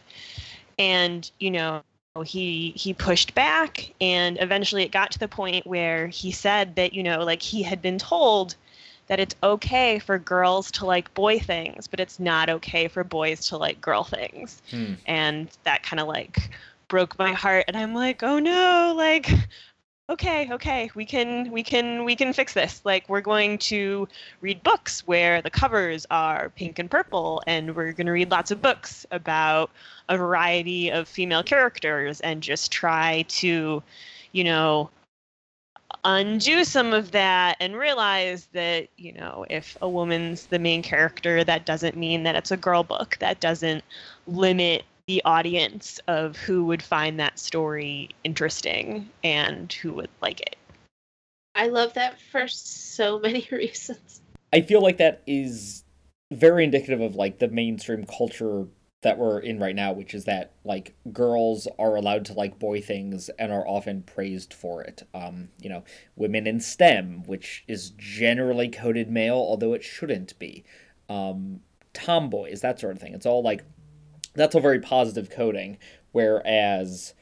[0.80, 1.84] And, you know,
[2.26, 6.92] he he pushed back and eventually it got to the point where he said that
[6.92, 8.54] you know like he had been told
[9.12, 13.46] that it's okay for girls to like boy things but it's not okay for boys
[13.46, 14.94] to like girl things hmm.
[15.06, 16.50] and that kind of like
[16.88, 19.30] broke my heart and i'm like oh no like
[20.10, 24.08] okay okay we can we can we can fix this like we're going to
[24.40, 28.50] read books where the covers are pink and purple and we're going to read lots
[28.50, 29.72] of books about
[30.08, 33.84] a variety of female characters and just try to
[34.32, 34.90] you know
[36.04, 41.44] undo some of that and realize that you know if a woman's the main character
[41.44, 43.84] that doesn't mean that it's a girl book that doesn't
[44.28, 50.56] limit the audience of who would find that story interesting and who would like it.
[51.56, 54.22] I love that for so many reasons.
[54.54, 55.84] I feel like that is
[56.32, 58.68] very indicative of like the mainstream culture
[59.02, 62.82] that we're in right now, which is that like girls are allowed to like boy
[62.82, 65.04] things and are often praised for it.
[65.14, 65.84] Um, you know,
[66.16, 70.64] women in STEM, which is generally coded male, although it shouldn't be.
[71.10, 71.62] Um,
[71.94, 73.14] tomboys, that sort of thing.
[73.14, 73.64] It's all like
[74.36, 75.78] that's all very positive coding,
[76.12, 77.14] whereas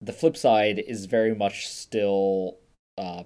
[0.00, 2.58] the flip side is very much still
[2.96, 3.24] uh,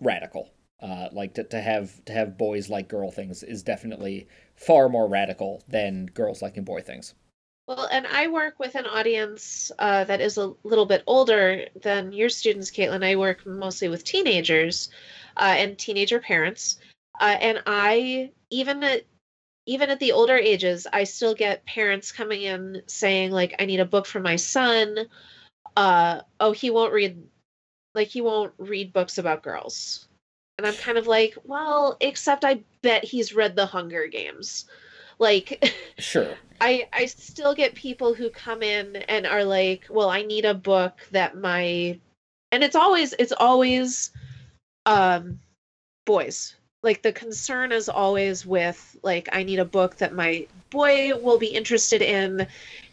[0.00, 0.50] radical.
[0.80, 4.26] Uh, like to, to have to have boys like girl things is definitely
[4.56, 7.14] far more radical than girls liking boy things.
[7.66, 12.12] Well, and I work with an audience uh, that is a little bit older than
[12.12, 13.04] your students, Caitlin.
[13.04, 14.90] I work mostly with teenagers
[15.36, 16.78] uh, and teenager parents,
[17.20, 19.04] uh, and I even at
[19.64, 23.80] even at the older ages, I still get parents coming in saying like, "I need
[23.80, 25.06] a book for my son."
[25.76, 27.22] Uh, oh, he won't read,
[27.94, 30.08] like he won't read books about girls,
[30.62, 34.66] and I'm kind of like, well, except I bet he's read The Hunger Games.
[35.18, 36.34] Like, sure.
[36.60, 40.54] I I still get people who come in and are like, well, I need a
[40.54, 41.98] book that my,
[42.52, 44.12] and it's always it's always,
[44.86, 45.40] um,
[46.04, 51.16] boys like the concern is always with like I need a book that my boy
[51.16, 52.46] will be interested in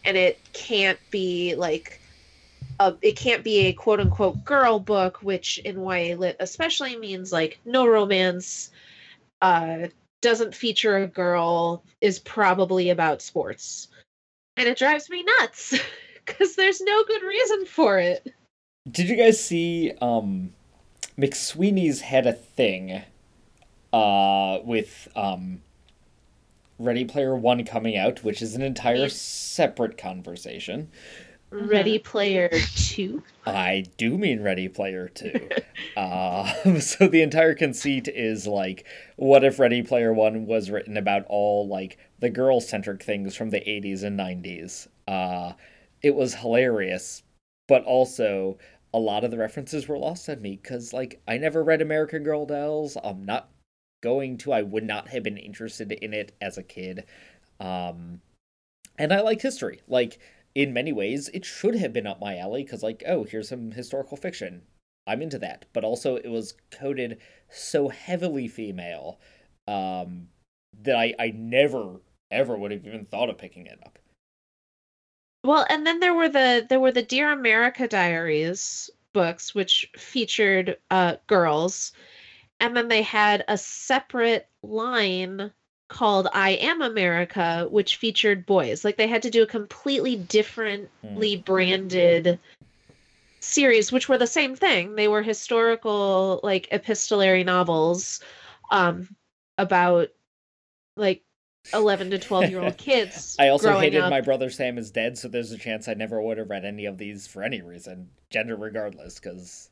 [0.06, 1.99] and it can't be like
[2.80, 7.32] a, it can't be a quote unquote girl book which in YA lit especially means
[7.32, 8.72] like no romance
[9.42, 9.88] uh
[10.22, 13.88] doesn't feature a girl is probably about sports.
[14.58, 15.80] And it drives me nuts
[16.26, 18.34] cuz there's no good reason for it.
[18.92, 20.54] Did you guys see um
[21.20, 23.02] McSweeney's had a thing
[23.92, 25.62] uh, with um,
[26.78, 30.90] Ready Player One coming out, which is an entire separate conversation.
[31.52, 33.24] Ready Player Two.
[33.46, 35.50] I do mean Ready Player Two.
[35.98, 38.86] uh, so the entire conceit is like,
[39.16, 43.50] what if Ready Player One was written about all like the girl centric things from
[43.50, 44.88] the '80s and '90s?
[45.08, 45.54] Uh,
[46.02, 47.24] it was hilarious,
[47.68, 48.58] but also
[48.94, 52.24] a lot of the references were lost on me because, like, I never read American
[52.24, 52.98] Girl Dolls.
[53.04, 53.50] I'm not
[54.02, 54.52] going to.
[54.52, 57.06] I would not have been interested in it as a kid.
[57.60, 58.22] Um,
[58.98, 59.82] and I like history.
[59.88, 60.20] Like,
[60.56, 63.72] in many ways, it should have been up my alley because, like, oh, here's some
[63.72, 64.64] historical fiction.
[65.08, 65.66] I'm into that.
[65.74, 67.20] But also, it was coded
[67.50, 69.20] so heavily female
[69.68, 70.28] um,
[70.84, 74.00] that I, I never, ever would have even thought of picking it up.
[75.44, 80.78] Well, and then there were the there were the Dear America Diaries books, which featured
[80.92, 81.94] uh, girls,
[82.60, 85.52] and then they had a separate line
[85.90, 88.86] called I Am America, which featured boys.
[88.86, 91.46] Like they had to do a completely differently mm.
[91.46, 92.40] branded
[93.42, 94.96] series, which were the same thing.
[94.96, 98.22] They were historical, like epistolary novels
[98.72, 99.14] um,
[99.58, 100.10] about
[100.96, 101.24] like
[101.74, 103.36] 11 to 12 year old kids.
[103.40, 104.10] I also hated up.
[104.10, 106.86] My Brother Sam is Dead, so there's a chance I never would have read any
[106.86, 109.70] of these for any reason, gender regardless, because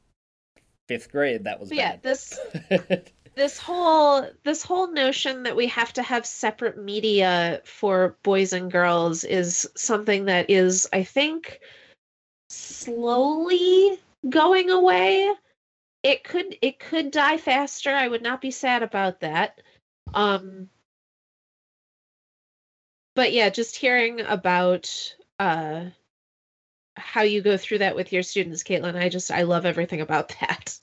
[0.88, 2.39] fifth grade that was yeah this
[3.38, 8.72] this whole this whole notion that we have to have separate media for boys and
[8.72, 11.60] girls is something that is i think
[12.50, 15.32] slowly going away
[16.04, 19.62] it could it could die faster i would not be sad about that
[20.14, 20.68] um
[23.18, 25.86] but yeah, just hearing about uh,
[26.96, 30.30] how you go through that with your students, Caitlin, I just I love everything about
[30.40, 30.80] that.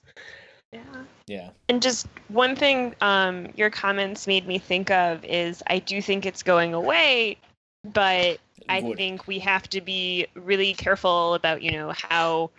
[0.73, 1.05] Yeah.
[1.27, 1.51] Yeah.
[1.69, 6.27] And just one thing um, your comments made me think of is I do think
[6.27, 7.39] it's going away,
[7.85, 12.51] but I think we have to be really careful about, you know, how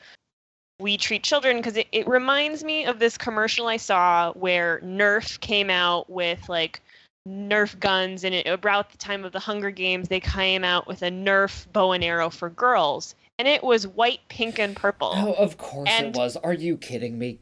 [0.80, 5.40] we treat children because it, it reminds me of this commercial I saw where Nerf
[5.40, 6.82] came out with like
[7.28, 11.02] Nerf guns, and it, about the time of the Hunger Games, they came out with
[11.02, 15.12] a Nerf bow and arrow for girls, and it was white, pink, and purple.
[15.12, 16.38] Oh, of course and, it was.
[16.38, 17.40] Are you kidding me?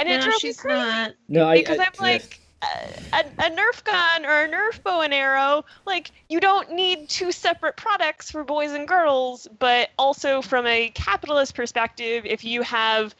[0.00, 0.78] And no, it drove me crazy.
[0.78, 1.12] Not.
[1.28, 2.40] No, I, because I, am like.
[2.62, 7.32] A, a, Nerf gun or a Nerf bow and arrow, like you don't need two
[7.32, 13.14] separate products for boys and girls, but also from a capitalist perspective, if you have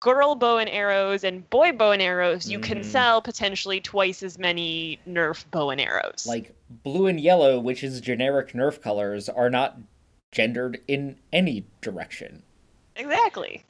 [0.00, 2.62] girl bow and arrows and boy bow and arrows, you mm.
[2.62, 6.26] can sell potentially twice as many Nerf bow and arrows.
[6.26, 9.78] Like blue and yellow, which is generic Nerf colors, are not
[10.32, 12.42] gendered in any direction.
[12.96, 13.64] Exactly.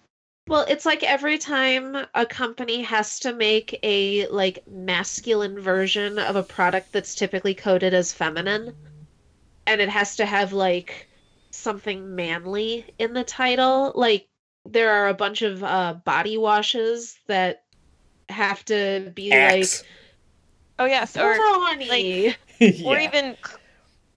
[0.49, 6.37] Well, it's like every time a company has to make a like masculine version of
[6.37, 8.75] a product that's typically coded as feminine
[9.67, 11.09] and it has to have like
[11.51, 14.29] something manly in the title, like
[14.69, 17.65] there are a bunch of uh, body washes that
[18.29, 19.83] have to be Axe.
[19.83, 19.89] like
[20.79, 21.37] oh yes or
[21.87, 22.87] like yeah.
[22.87, 23.37] or even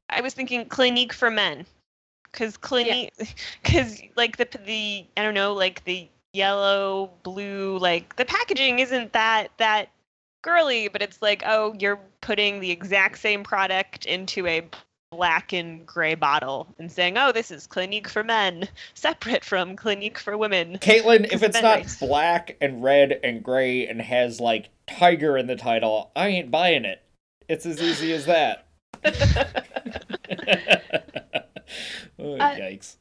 [0.10, 1.66] i was thinking clinique for men
[2.32, 3.12] because clinique
[3.62, 4.08] because yeah.
[4.16, 9.48] like the the i don't know like the yellow blue like the packaging isn't that
[9.58, 9.90] that
[10.42, 14.62] girly but it's like oh you're putting the exact same product into a
[15.12, 20.20] black and gray bottle and saying, "Oh, this is Clinique for men, separate from Clinique
[20.20, 25.38] for women." Caitlin, if it's not black and red and gray and has like tiger
[25.38, 27.02] in the title, I ain't buying it.
[27.48, 28.68] It's as easy as that.
[32.20, 32.96] oh, uh, yikes.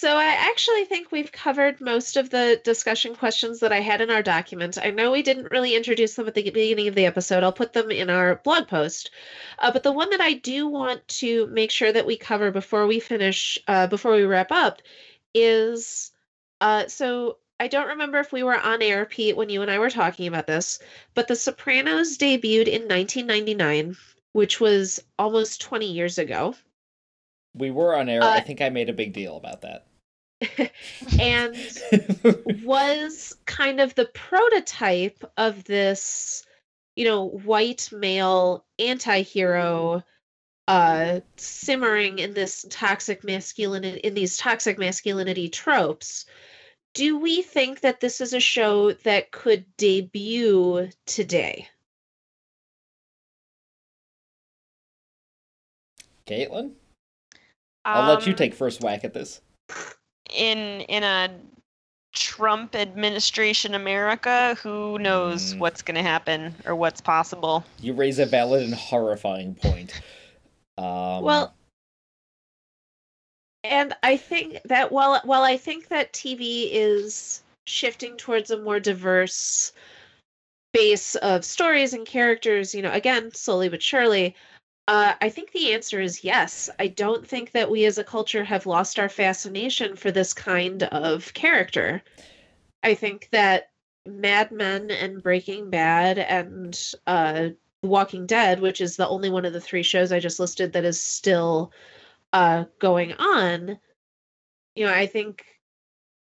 [0.00, 4.12] So I actually think we've covered most of the discussion questions that I had in
[4.12, 4.78] our document.
[4.80, 7.42] I know we didn't really introduce them at the beginning of the episode.
[7.42, 9.10] I'll put them in our blog post.
[9.58, 12.86] Uh, but the one that I do want to make sure that we cover before
[12.86, 14.82] we finish, uh, before we wrap up,
[15.34, 16.12] is
[16.60, 19.80] uh, so I don't remember if we were on air, Pete, when you and I
[19.80, 20.78] were talking about this,
[21.14, 23.96] but The Sopranos debuted in 1999,
[24.30, 26.54] which was almost 20 years ago.
[27.52, 28.22] We were on air.
[28.22, 29.87] I uh, think I made a big deal about that.
[31.20, 31.56] and
[32.64, 36.44] was kind of the prototype of this,
[36.96, 40.02] you know, white male anti-hero
[40.68, 46.26] uh simmering in this toxic masculinity in these toxic masculinity tropes.
[46.94, 51.68] Do we think that this is a show that could debut today?
[56.26, 56.72] Caitlin?
[57.84, 59.40] I'll um, let you um, take first whack at this
[60.30, 61.30] in in a
[62.12, 65.58] Trump administration America, who knows mm.
[65.58, 67.64] what's going to happen or what's possible.
[67.80, 70.00] You raise a valid and horrifying point.
[70.78, 71.54] Um, well,
[73.64, 78.80] and I think that while while I think that TV is shifting towards a more
[78.80, 79.72] diverse
[80.72, 84.34] base of stories and characters, you know, again, slowly but surely,
[84.88, 86.70] Uh, I think the answer is yes.
[86.78, 90.82] I don't think that we as a culture have lost our fascination for this kind
[90.84, 92.02] of character.
[92.82, 93.70] I think that
[94.06, 97.50] Mad Men and Breaking Bad and uh,
[97.82, 100.86] Walking Dead, which is the only one of the three shows I just listed that
[100.86, 101.70] is still
[102.32, 103.78] uh, going on,
[104.74, 105.44] you know, I think,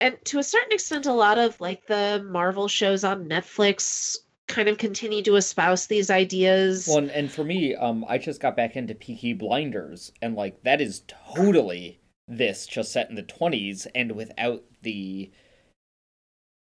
[0.00, 4.18] and to a certain extent, a lot of like the Marvel shows on Netflix
[4.48, 6.86] kind of continue to espouse these ideas.
[6.88, 10.62] Well, and, and for me, um, I just got back into Peaky Blinders, and like
[10.64, 15.30] that is totally this just set in the 20s and without the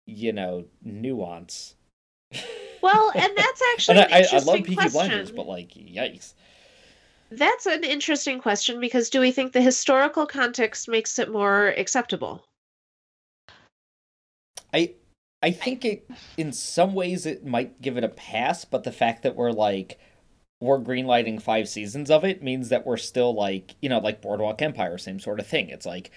[0.06, 1.74] you know nuance
[2.82, 4.92] well and that's actually and I, I, love peaky question.
[4.92, 6.34] blinders but like yikes
[7.30, 12.44] that's an interesting question because do we think the historical context makes it more acceptable
[14.72, 14.92] i
[15.42, 19.22] i think it in some ways it might give it a pass but the fact
[19.22, 19.98] that we're like
[20.60, 24.60] we're greenlighting five seasons of it means that we're still like you know like boardwalk
[24.60, 25.68] empire same sort of thing.
[25.68, 26.10] It's like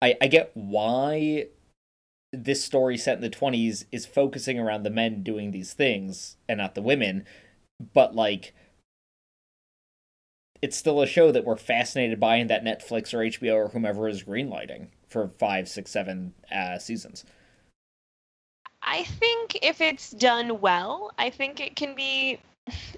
[0.00, 1.46] i i get why
[2.32, 6.58] this story set in the 20s is focusing around the men doing these things and
[6.58, 7.24] not the women
[7.92, 8.54] but like
[10.62, 14.08] it's still a show that we're fascinated by and that netflix or hbo or whomever
[14.08, 17.24] is greenlighting for five six seven uh, seasons
[18.92, 22.38] i think if it's done well i think it can be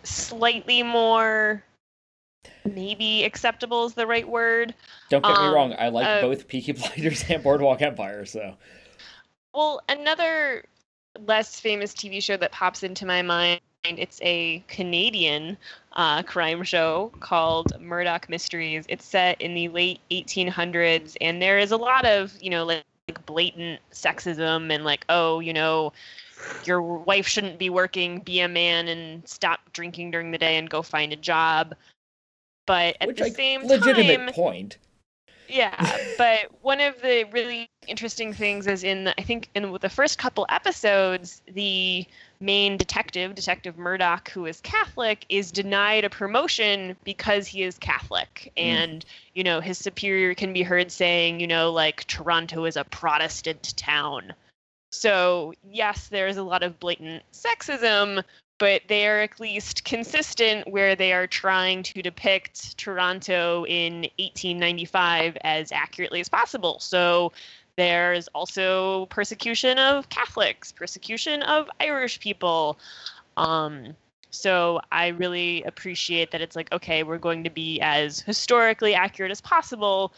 [0.02, 1.62] slightly more
[2.66, 4.74] maybe acceptable is the right word
[5.08, 8.54] don't get um, me wrong i like uh, both peaky blinders and boardwalk empire so
[9.54, 10.64] well, another
[11.26, 13.60] less famous TV show that pops into my mind.
[13.84, 15.56] It's a Canadian
[15.92, 18.84] uh, crime show called Murdoch Mysteries.
[18.88, 22.82] It's set in the late 1800s, and there is a lot of, you know, like,
[23.08, 25.92] like blatant sexism and like, oh, you know,
[26.64, 30.70] your wife shouldn't be working, be a man and stop drinking during the day and
[30.70, 31.74] go find a job.
[32.66, 34.78] But at Which, the like, same legitimate time, point.
[35.48, 39.90] Yeah, but one of the really interesting things is in the, I think in the
[39.90, 42.06] first couple episodes, the
[42.40, 48.52] main detective, Detective Murdoch, who is Catholic, is denied a promotion because he is Catholic.
[48.56, 48.62] Mm.
[48.62, 49.04] And,
[49.34, 53.76] you know, his superior can be heard saying, you know, like Toronto is a Protestant
[53.76, 54.34] town.
[54.90, 58.22] So, yes, there is a lot of blatant sexism,
[58.58, 65.36] but they are at least consistent where they are trying to depict Toronto in 1895
[65.40, 66.78] as accurately as possible.
[66.78, 67.32] So
[67.76, 72.78] there's also persecution of Catholics, persecution of Irish people.
[73.36, 73.94] Um,
[74.30, 79.30] so I really appreciate that it's like, okay, we're going to be as historically accurate
[79.30, 80.12] as possible,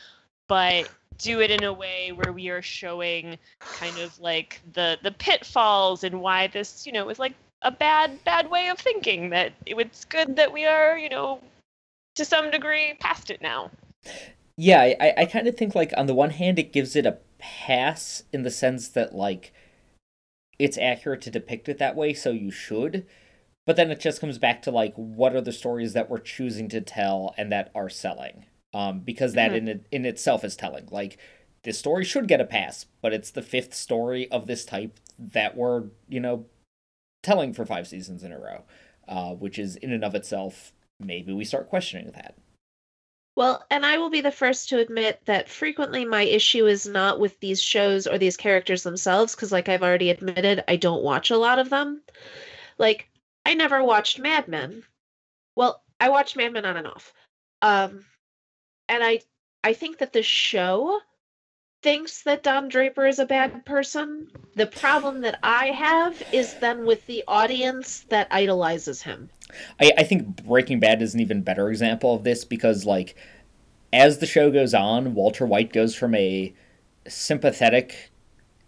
[0.48, 5.10] but do it in a way where we are showing kind of like the the
[5.10, 7.32] pitfalls and why this, you know, is like
[7.62, 11.40] a bad bad way of thinking that it's good that we are you know
[12.14, 13.70] to some degree past it now
[14.56, 17.16] yeah i i kind of think like on the one hand it gives it a
[17.38, 19.52] pass in the sense that like
[20.58, 23.06] it's accurate to depict it that way so you should
[23.66, 26.68] but then it just comes back to like what are the stories that we're choosing
[26.68, 29.56] to tell and that are selling um because that mm-hmm.
[29.56, 31.18] in it, in itself is telling like
[31.64, 35.56] this story should get a pass but it's the fifth story of this type that
[35.56, 36.46] we're you know
[37.26, 38.62] telling for five seasons in a row,
[39.08, 42.36] uh, which is in and of itself, maybe we start questioning that.
[43.36, 47.20] Well, and I will be the first to admit that frequently my issue is not
[47.20, 51.30] with these shows or these characters themselves, because, like I've already admitted, I don't watch
[51.30, 52.02] a lot of them.
[52.78, 53.10] Like,
[53.44, 54.82] I never watched Mad Men.
[55.54, 57.12] Well, I watched Mad Men on and off.
[57.60, 58.06] Um,
[58.88, 59.20] and I,
[59.62, 60.98] I think that the show
[61.86, 64.26] thinks that Don Draper is a bad person.
[64.56, 69.30] The problem that I have is then with the audience that idolizes him.
[69.80, 73.14] I, I think Breaking Bad is an even better example of this because, like,
[73.92, 76.52] as the show goes on, Walter White goes from a
[77.06, 78.10] sympathetic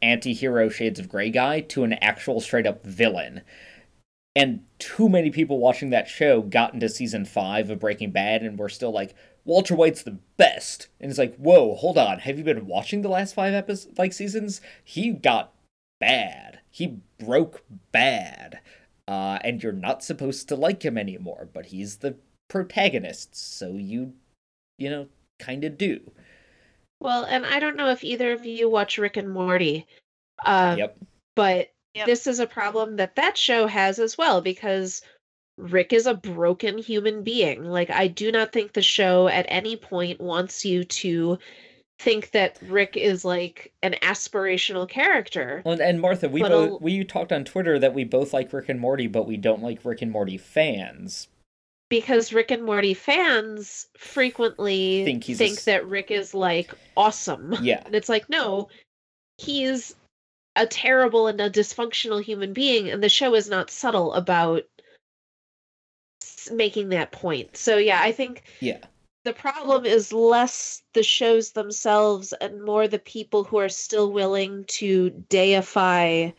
[0.00, 3.40] anti hero Shades of Grey guy to an actual straight up villain.
[4.36, 8.56] And too many people watching that show got into season five of Breaking Bad and
[8.56, 9.16] were still like,
[9.48, 10.88] Walter White's the best.
[11.00, 12.18] And it's like, whoa, hold on.
[12.18, 14.60] Have you been watching the last five episodes, like seasons?
[14.84, 15.54] He got
[15.98, 16.60] bad.
[16.70, 18.60] He broke bad.
[19.08, 22.14] Uh, and you're not supposed to like him anymore, but he's the
[22.48, 24.12] protagonist, so you,
[24.76, 25.08] you know,
[25.38, 25.98] kind of do.
[27.00, 29.86] Well, and I don't know if either of you watch Rick and Morty.
[30.44, 30.98] Uh, yep.
[31.36, 32.04] But yep.
[32.04, 35.00] this is a problem that that show has as well because
[35.58, 37.64] Rick is a broken human being.
[37.64, 41.38] Like, I do not think the show at any point wants you to
[41.98, 45.62] think that Rick is like an aspirational character.
[45.66, 48.78] Well, and Martha, we both, we talked on Twitter that we both like Rick and
[48.78, 51.26] Morty, but we don't like Rick and Morty fans.
[51.88, 57.56] because Rick and Morty fans frequently Think a think s- that Rick is like awesome.
[57.62, 57.82] Yeah.
[57.84, 58.68] And it's like, no,
[59.38, 59.96] he's
[60.54, 64.62] a terrible and a dysfunctional human being, and the show is not subtle about
[66.48, 67.56] s- making that point.
[67.56, 68.78] So, yeah, I think Yeah.
[69.24, 74.64] the problem is less the shows themselves and more the people who are still willing
[74.64, 76.30] to deify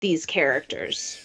[0.00, 1.20] these characters.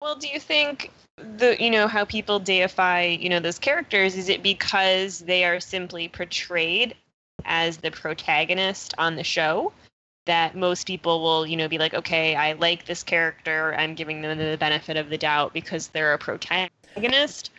[0.00, 0.90] Well, do you think
[1.36, 5.60] the you know how people deify you know those characters is it because they are
[5.60, 6.94] simply portrayed
[7.44, 9.70] as the protagonist on the show
[10.26, 14.22] that most people will you know be like okay I like this character I'm giving
[14.22, 17.50] them the benefit of the doubt because they're a protagonist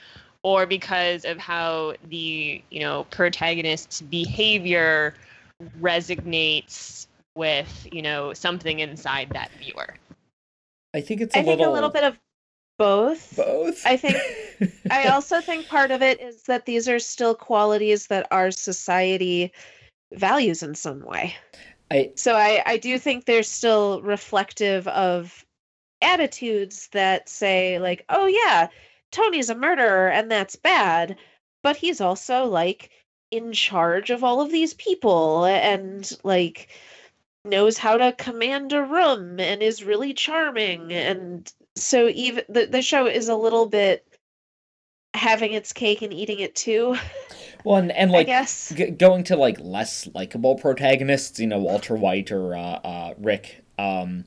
[0.43, 5.13] or because of how the you know protagonist's behavior
[5.79, 9.95] resonates with you know something inside that viewer
[10.93, 12.17] I think it's a I think a little bit of
[12.77, 13.37] both.
[13.37, 13.85] both.
[13.85, 14.17] I think-
[14.91, 19.53] I also think part of it is that these are still qualities that our society
[20.13, 21.35] values in some way.
[21.89, 25.45] I So I, I do think they're still reflective of
[26.01, 28.67] attitudes that say, like, oh, yeah,
[29.11, 31.17] Tony's a murderer and that's bad,
[31.63, 32.89] but he's also like
[33.29, 36.69] in charge of all of these people and like
[37.45, 40.91] knows how to command a room and is really charming.
[40.93, 44.05] And so even the, the show is a little bit
[45.13, 46.95] having its cake and eating it too,
[47.63, 48.27] well, and, and like
[48.75, 53.63] g- going to like less likable protagonists, you know, Walter White or uh, uh, Rick.
[53.77, 54.25] Um,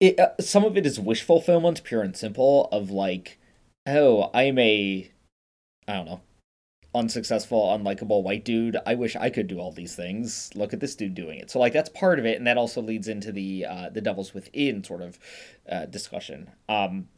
[0.00, 2.68] it uh, some of it is wish fulfillment, pure and simple.
[2.72, 3.38] Of like,
[3.86, 5.10] oh, I'm a,
[5.88, 6.20] I don't know,
[6.94, 8.76] unsuccessful, unlikable white dude.
[8.86, 10.50] I wish I could do all these things.
[10.54, 11.50] Look at this dude doing it.
[11.50, 14.34] So like that's part of it, and that also leads into the uh, the Devils
[14.34, 15.18] Within sort of
[15.70, 16.50] uh, discussion.
[16.68, 17.08] Um,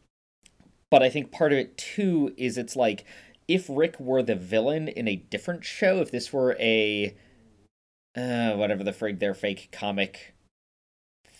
[0.91, 3.05] but I think part of it too is it's like
[3.49, 7.15] if Rick were the villain in a different show, if this were a
[8.17, 10.34] uh, whatever the frig their fake comic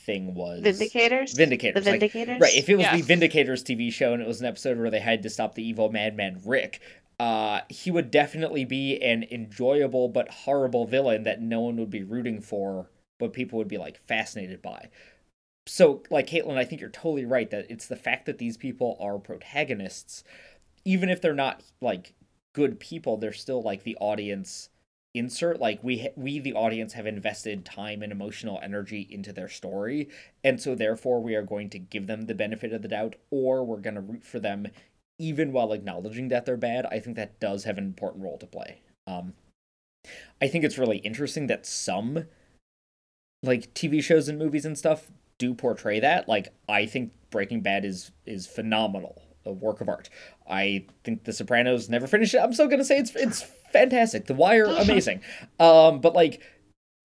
[0.05, 1.35] thing was, Vindicators?
[1.35, 2.41] Vindicators, The like- Vindicators?
[2.41, 2.55] right?
[2.55, 5.23] If it was the Vindicators TV show and it was an episode where they had
[5.23, 6.81] to stop the evil madman Rick,
[7.19, 12.03] uh, he would definitely be an enjoyable but horrible villain that no one would be
[12.03, 14.89] rooting for, but people would be like fascinated by.
[15.67, 18.99] So, like Caitlin, I think you're totally right that it's the fact that these people
[19.01, 20.23] are protagonists,
[20.85, 22.13] even if they're not like
[22.55, 24.69] good people, they're still like the audience
[25.15, 25.61] insert.
[25.61, 30.09] Like we we the audience have invested time and emotional energy into their story,
[30.43, 33.65] and so therefore we are going to give them the benefit of the doubt, or
[33.65, 34.67] we're going to root for them,
[35.19, 36.87] even while acknowledging that they're bad.
[36.87, 38.81] I think that does have an important role to play.
[39.07, 39.35] Um,
[40.43, 42.27] I think it's really interesting that some
[43.43, 46.29] like TV shows and movies and stuff do portray that.
[46.29, 50.09] Like I think Breaking Bad is is phenomenal, a work of art.
[50.49, 52.39] I think The Sopranos never finished it.
[52.39, 53.45] I'm still gonna say it's it's
[53.75, 54.25] fantastic.
[54.27, 55.21] The Wire, amazing.
[55.61, 56.43] Um, but like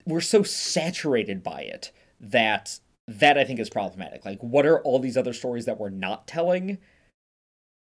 [0.06, 1.92] we're so saturated by it
[2.22, 4.24] that that I think is problematic.
[4.24, 6.78] Like, what are all these other stories that we're not telling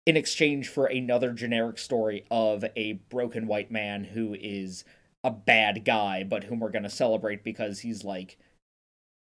[0.05, 4.85] in exchange for another generic story of a broken white man who is
[5.23, 8.37] a bad guy, but whom we're gonna celebrate because he's like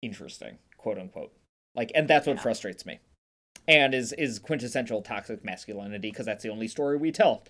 [0.00, 1.32] interesting, quote unquote.
[1.74, 2.42] Like, and that's what Yeah.
[2.42, 3.00] frustrates me,
[3.68, 7.44] and is is quintessential toxic masculinity because that's the only story we tell.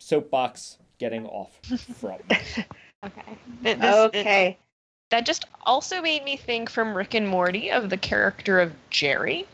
[0.00, 1.58] Soapbox getting off
[2.00, 2.18] from.
[3.04, 3.22] Okay.
[3.62, 4.58] Th- this- it- okay.
[5.10, 9.46] that just also made me think from Rick and Morty of the character of Jerry.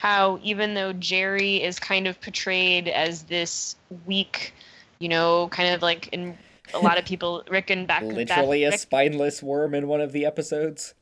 [0.00, 4.52] How even though Jerry is kind of portrayed as this weak,
[4.98, 6.36] you know, kind of like in
[6.74, 10.10] a lot of people, Rick and back Literally a Rick- spineless worm in one of
[10.10, 10.94] the episodes.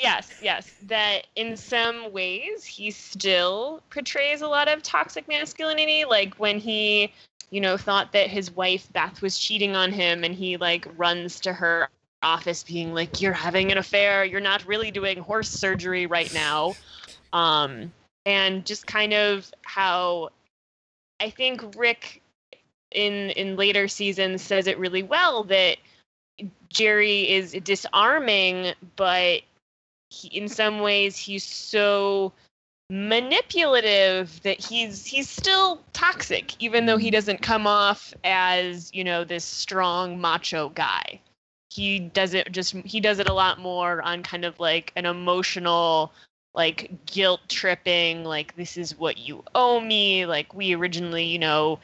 [0.00, 6.04] yes, yes, that in some ways he still portrays a lot of toxic masculinity.
[6.06, 7.12] Like when he,
[7.52, 11.38] you know, thought that his wife Beth was cheating on him, and he like runs
[11.40, 11.88] to her
[12.22, 14.24] office being like, "You're having an affair.
[14.24, 16.74] You're not really doing horse surgery right now,"
[17.34, 17.92] um,
[18.24, 20.30] and just kind of how
[21.20, 22.22] I think Rick
[22.90, 25.76] in in later seasons says it really well that
[26.70, 29.42] Jerry is disarming, but
[30.08, 32.32] he, in some ways he's so
[32.92, 37.14] manipulative that he's he's still toxic even though he mm-hmm.
[37.14, 41.18] doesn't come off as you know this strong macho guy.
[41.70, 45.06] He does it just he does it a lot more on kind of like an
[45.06, 46.12] emotional
[46.54, 50.26] like guilt tripping like this is what you owe me.
[50.26, 51.78] Like we originally you know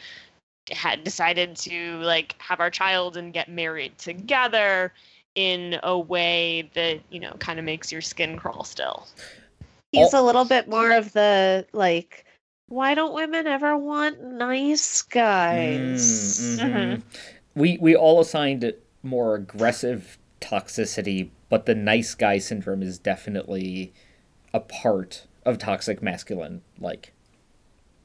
[0.71, 4.93] had decided to like have our child and get married together
[5.35, 9.07] in a way that you know kind of makes your skin crawl still
[9.93, 12.25] He's a little bit more of the like
[12.69, 16.39] Why don't women ever want nice guys?
[16.41, 16.73] Mm, Mhm.
[16.99, 17.03] mhm.
[17.55, 23.93] We we all assigned more aggressive toxicity, but the nice guy syndrome is definitely
[24.53, 27.13] a part of toxic masculine like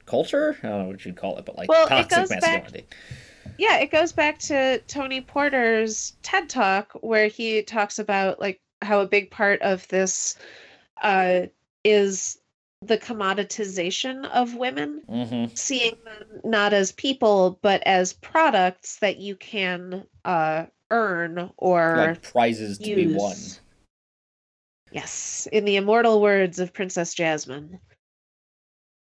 [0.06, 0.56] culture.
[0.62, 2.86] I don't know what you'd call it, but like Well, toxic goes back- masculinity.
[3.58, 9.00] Yeah, it goes back to Tony Porter's TED Talk where he talks about like how
[9.00, 10.36] a big part of this
[11.02, 11.42] uh,
[11.84, 12.38] is
[12.82, 15.54] the commoditization of women, Mm-hmm.
[15.54, 22.22] seeing them not as people but as products that you can uh, earn or Like
[22.22, 23.36] prizes to be won.
[24.92, 27.80] Yes, in the immortal words of Princess Jasmine.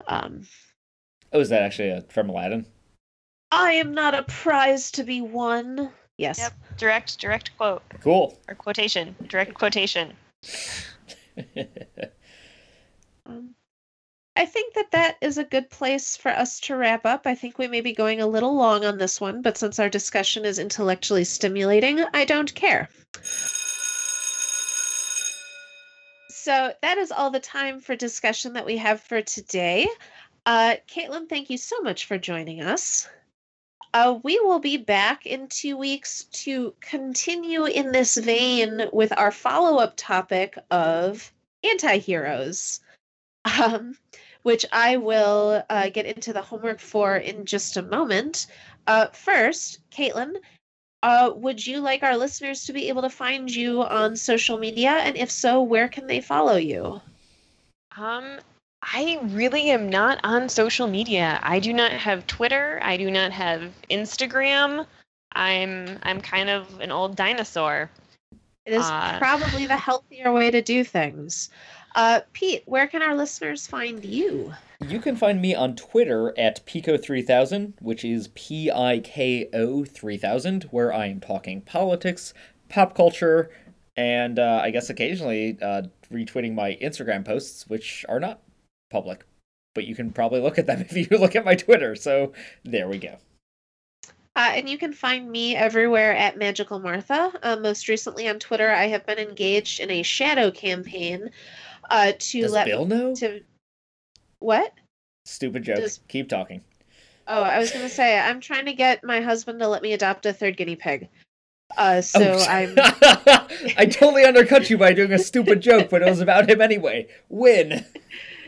[0.06, 0.46] Um,
[1.32, 2.64] Oh, is that actually a, from Aladdin?
[3.50, 5.90] I am not a prize to be won.
[6.18, 6.38] Yes.
[6.38, 6.52] Yep.
[6.78, 8.38] Direct direct quote Cool.
[8.48, 9.14] or quotation.
[9.26, 10.12] Direct quotation.
[13.26, 13.54] Um,
[14.36, 17.26] I think that that is a good place for us to wrap up.
[17.26, 19.88] I think we may be going a little long on this one, but since our
[19.88, 22.90] discussion is intellectually stimulating, I don't care.
[26.28, 29.88] So that is all the time for discussion that we have for today.
[30.44, 33.08] Uh, Caitlin, thank you so much for joining us.
[33.94, 39.32] Uh, we will be back in two weeks to continue in this vein with our
[39.32, 41.32] follow up topic of
[41.64, 42.80] anti heroes
[43.46, 43.96] um,
[44.42, 48.46] which I will uh, get into the homework for in just a moment.
[48.86, 50.34] Uh, first, Caitlin,
[51.02, 54.90] uh, would you like our listeners to be able to find you on social media?
[54.90, 57.00] And if so, where can they follow you?
[57.96, 58.38] Um,
[58.82, 61.40] I really am not on social media.
[61.42, 62.78] I do not have Twitter.
[62.82, 64.86] I do not have Instagram.
[65.32, 67.90] I'm I'm kind of an old dinosaur.
[68.64, 71.50] It is Uh, probably the healthier way to do things.
[71.96, 74.52] Uh, Pete, where can our listeners find you?
[74.86, 80.64] You can find me on Twitter at Piko3000, which is P I K O 3000,
[80.64, 82.34] where I am talking politics,
[82.68, 83.50] pop culture,
[83.96, 88.42] and uh, I guess occasionally uh, retweeting my Instagram posts, which are not
[88.90, 89.24] public.
[89.74, 92.88] But you can probably look at them if you look at my Twitter, so there
[92.88, 93.16] we go.
[94.36, 97.32] Uh, and you can find me everywhere at Magical Martha.
[97.42, 101.30] Uh, most recently on Twitter, I have been engaged in a shadow campaign
[101.90, 103.14] uh, to Does let Bill know?
[103.16, 103.40] to
[104.38, 104.72] what?
[105.24, 105.76] Stupid joke.
[105.76, 106.62] Does- Keep talking.
[107.28, 110.26] Oh, I was gonna say I'm trying to get my husband to let me adopt
[110.26, 111.08] a third guinea pig.
[111.76, 112.74] Uh, so Oh, I'm
[113.76, 117.08] I totally undercut you by doing a stupid joke, but it was about him anyway.
[117.28, 117.84] Win.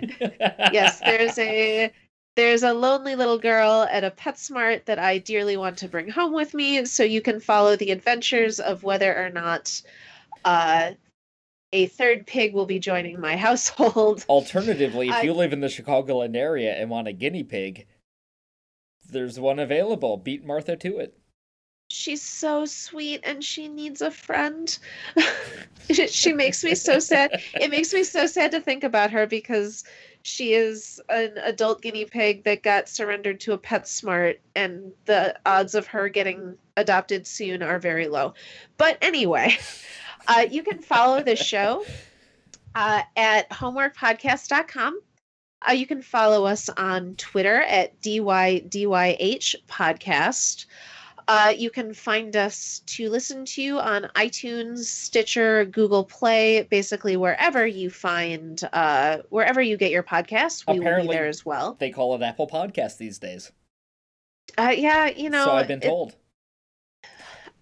[0.20, 1.92] yes, there's a
[2.36, 6.32] there's a lonely little girl at a PetSmart that I dearly want to bring home
[6.32, 9.82] with me, so you can follow the adventures of whether or not
[10.44, 10.92] uh,
[11.72, 14.24] a third pig will be joining my household.
[14.28, 17.86] Alternatively, if I- you live in the Chicagoland area and want a guinea pig,
[19.10, 20.16] there's one available.
[20.16, 21.18] Beat Martha to it.
[21.90, 24.78] She's so sweet and she needs a friend.
[25.90, 27.42] she makes me so sad.
[27.54, 29.84] It makes me so sad to think about her because
[30.22, 35.74] she is an adult guinea pig that got surrendered to a PetSmart, and the odds
[35.74, 38.34] of her getting adopted soon are very low.
[38.76, 39.56] But anyway,
[40.26, 41.84] uh, you can follow the show
[42.74, 45.00] uh, at homeworkpodcast.com.
[45.68, 50.66] Uh, you can follow us on Twitter at DYDYH podcast.
[51.26, 57.66] Uh, you can find us to listen to on iTunes, Stitcher, Google Play, basically wherever
[57.66, 61.76] you find, uh, wherever you get your podcasts, we will Apparently- be there as well.
[61.78, 63.52] They call it Apple Podcast these days.
[64.56, 66.14] Uh, yeah, you know, so I've been it- told.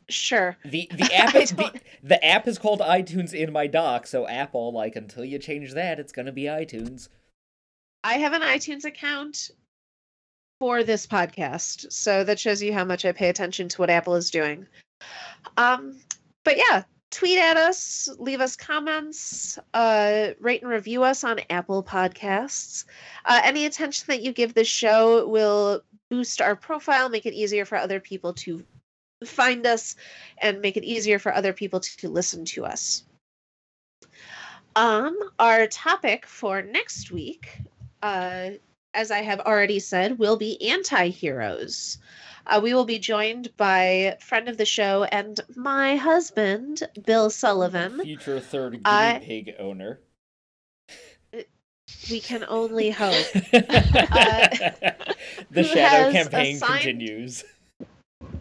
[0.08, 0.56] Sure.
[0.64, 4.72] The the app is the, the app is called iTunes in my dock, so Apple,
[4.72, 7.08] like until you change that, it's gonna be iTunes.
[8.04, 9.50] I have an iTunes account
[10.60, 14.14] for this podcast, so that shows you how much I pay attention to what Apple
[14.14, 14.66] is doing.
[15.56, 15.98] Um,
[16.44, 21.82] but yeah, tweet at us, leave us comments, uh, rate and review us on Apple
[21.82, 22.84] Podcasts.
[23.24, 27.64] Uh, any attention that you give this show will boost our profile, make it easier
[27.64, 28.64] for other people to
[29.24, 29.96] find us,
[30.38, 33.04] and make it easier for other people to, to listen to us.
[34.74, 37.50] Um, our topic for next week
[38.02, 38.50] uh,
[38.94, 41.98] as I have already said, will be anti heroes.
[42.46, 48.00] Uh, we will be joined by friend of the show and my husband, Bill Sullivan.
[48.00, 50.00] Future third guinea pig owner.
[52.10, 53.32] We can only hope.
[53.52, 54.94] the
[55.62, 57.44] shadow campaign assigned- continues.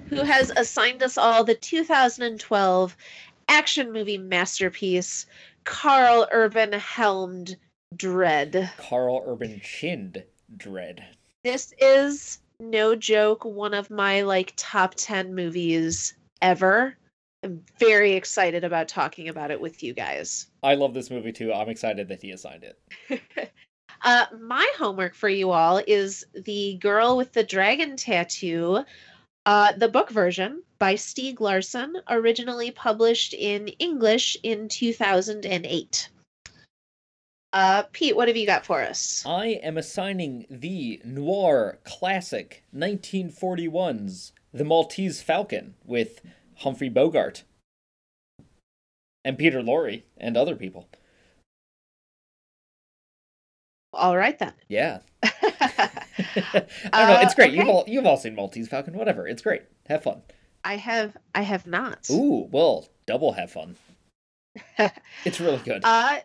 [0.10, 2.98] Who has assigned us all the 2012
[3.48, 5.26] action movie masterpiece,
[5.64, 7.58] Karl Urban helmed
[7.96, 8.70] Dredd.
[8.78, 10.24] Karl Urban chinned
[10.58, 11.04] Dredd.
[11.44, 16.96] This is no joke one of my like top 10 movies ever.
[17.44, 20.48] I'm very excited about talking about it with you guys.
[20.64, 21.54] I love this movie too.
[21.54, 23.22] I'm excited that he assigned it.
[24.02, 28.84] uh, my homework for you all is The Girl with the Dragon Tattoo,
[29.46, 36.10] uh, the book version by Stieg Larsson, originally published in English in 2008.
[37.54, 39.24] Uh, Pete, what have you got for us?
[39.26, 46.22] I am assigning the noir classic 1941's The Maltese Falcon with
[46.58, 47.44] Humphrey Bogart
[49.24, 50.90] and Peter Lorre and other people.
[53.94, 54.54] All right then.
[54.68, 55.00] Yeah.
[56.38, 57.20] I don't know.
[57.22, 57.50] It's great.
[57.50, 57.58] Uh, okay.
[57.58, 58.98] You've all you've all seen Maltese Falcon.
[58.98, 59.28] Whatever.
[59.28, 59.64] It's great.
[59.88, 60.22] Have fun.
[60.64, 61.16] I have.
[61.34, 62.08] I have not.
[62.10, 62.48] Ooh.
[62.52, 63.76] Well, double have fun.
[65.26, 65.82] it's really good.
[65.84, 66.20] Uh,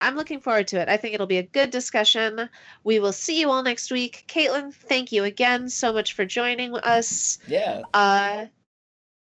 [0.00, 0.88] I'm looking forward to it.
[0.88, 2.48] I think it'll be a good discussion.
[2.84, 4.24] We will see you all next week.
[4.28, 7.38] Caitlin, thank you again so much for joining us.
[7.48, 7.82] Yeah.
[7.92, 8.46] Uh,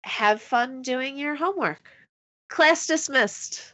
[0.05, 1.91] have fun doing your homework.
[2.49, 3.73] Class dismissed.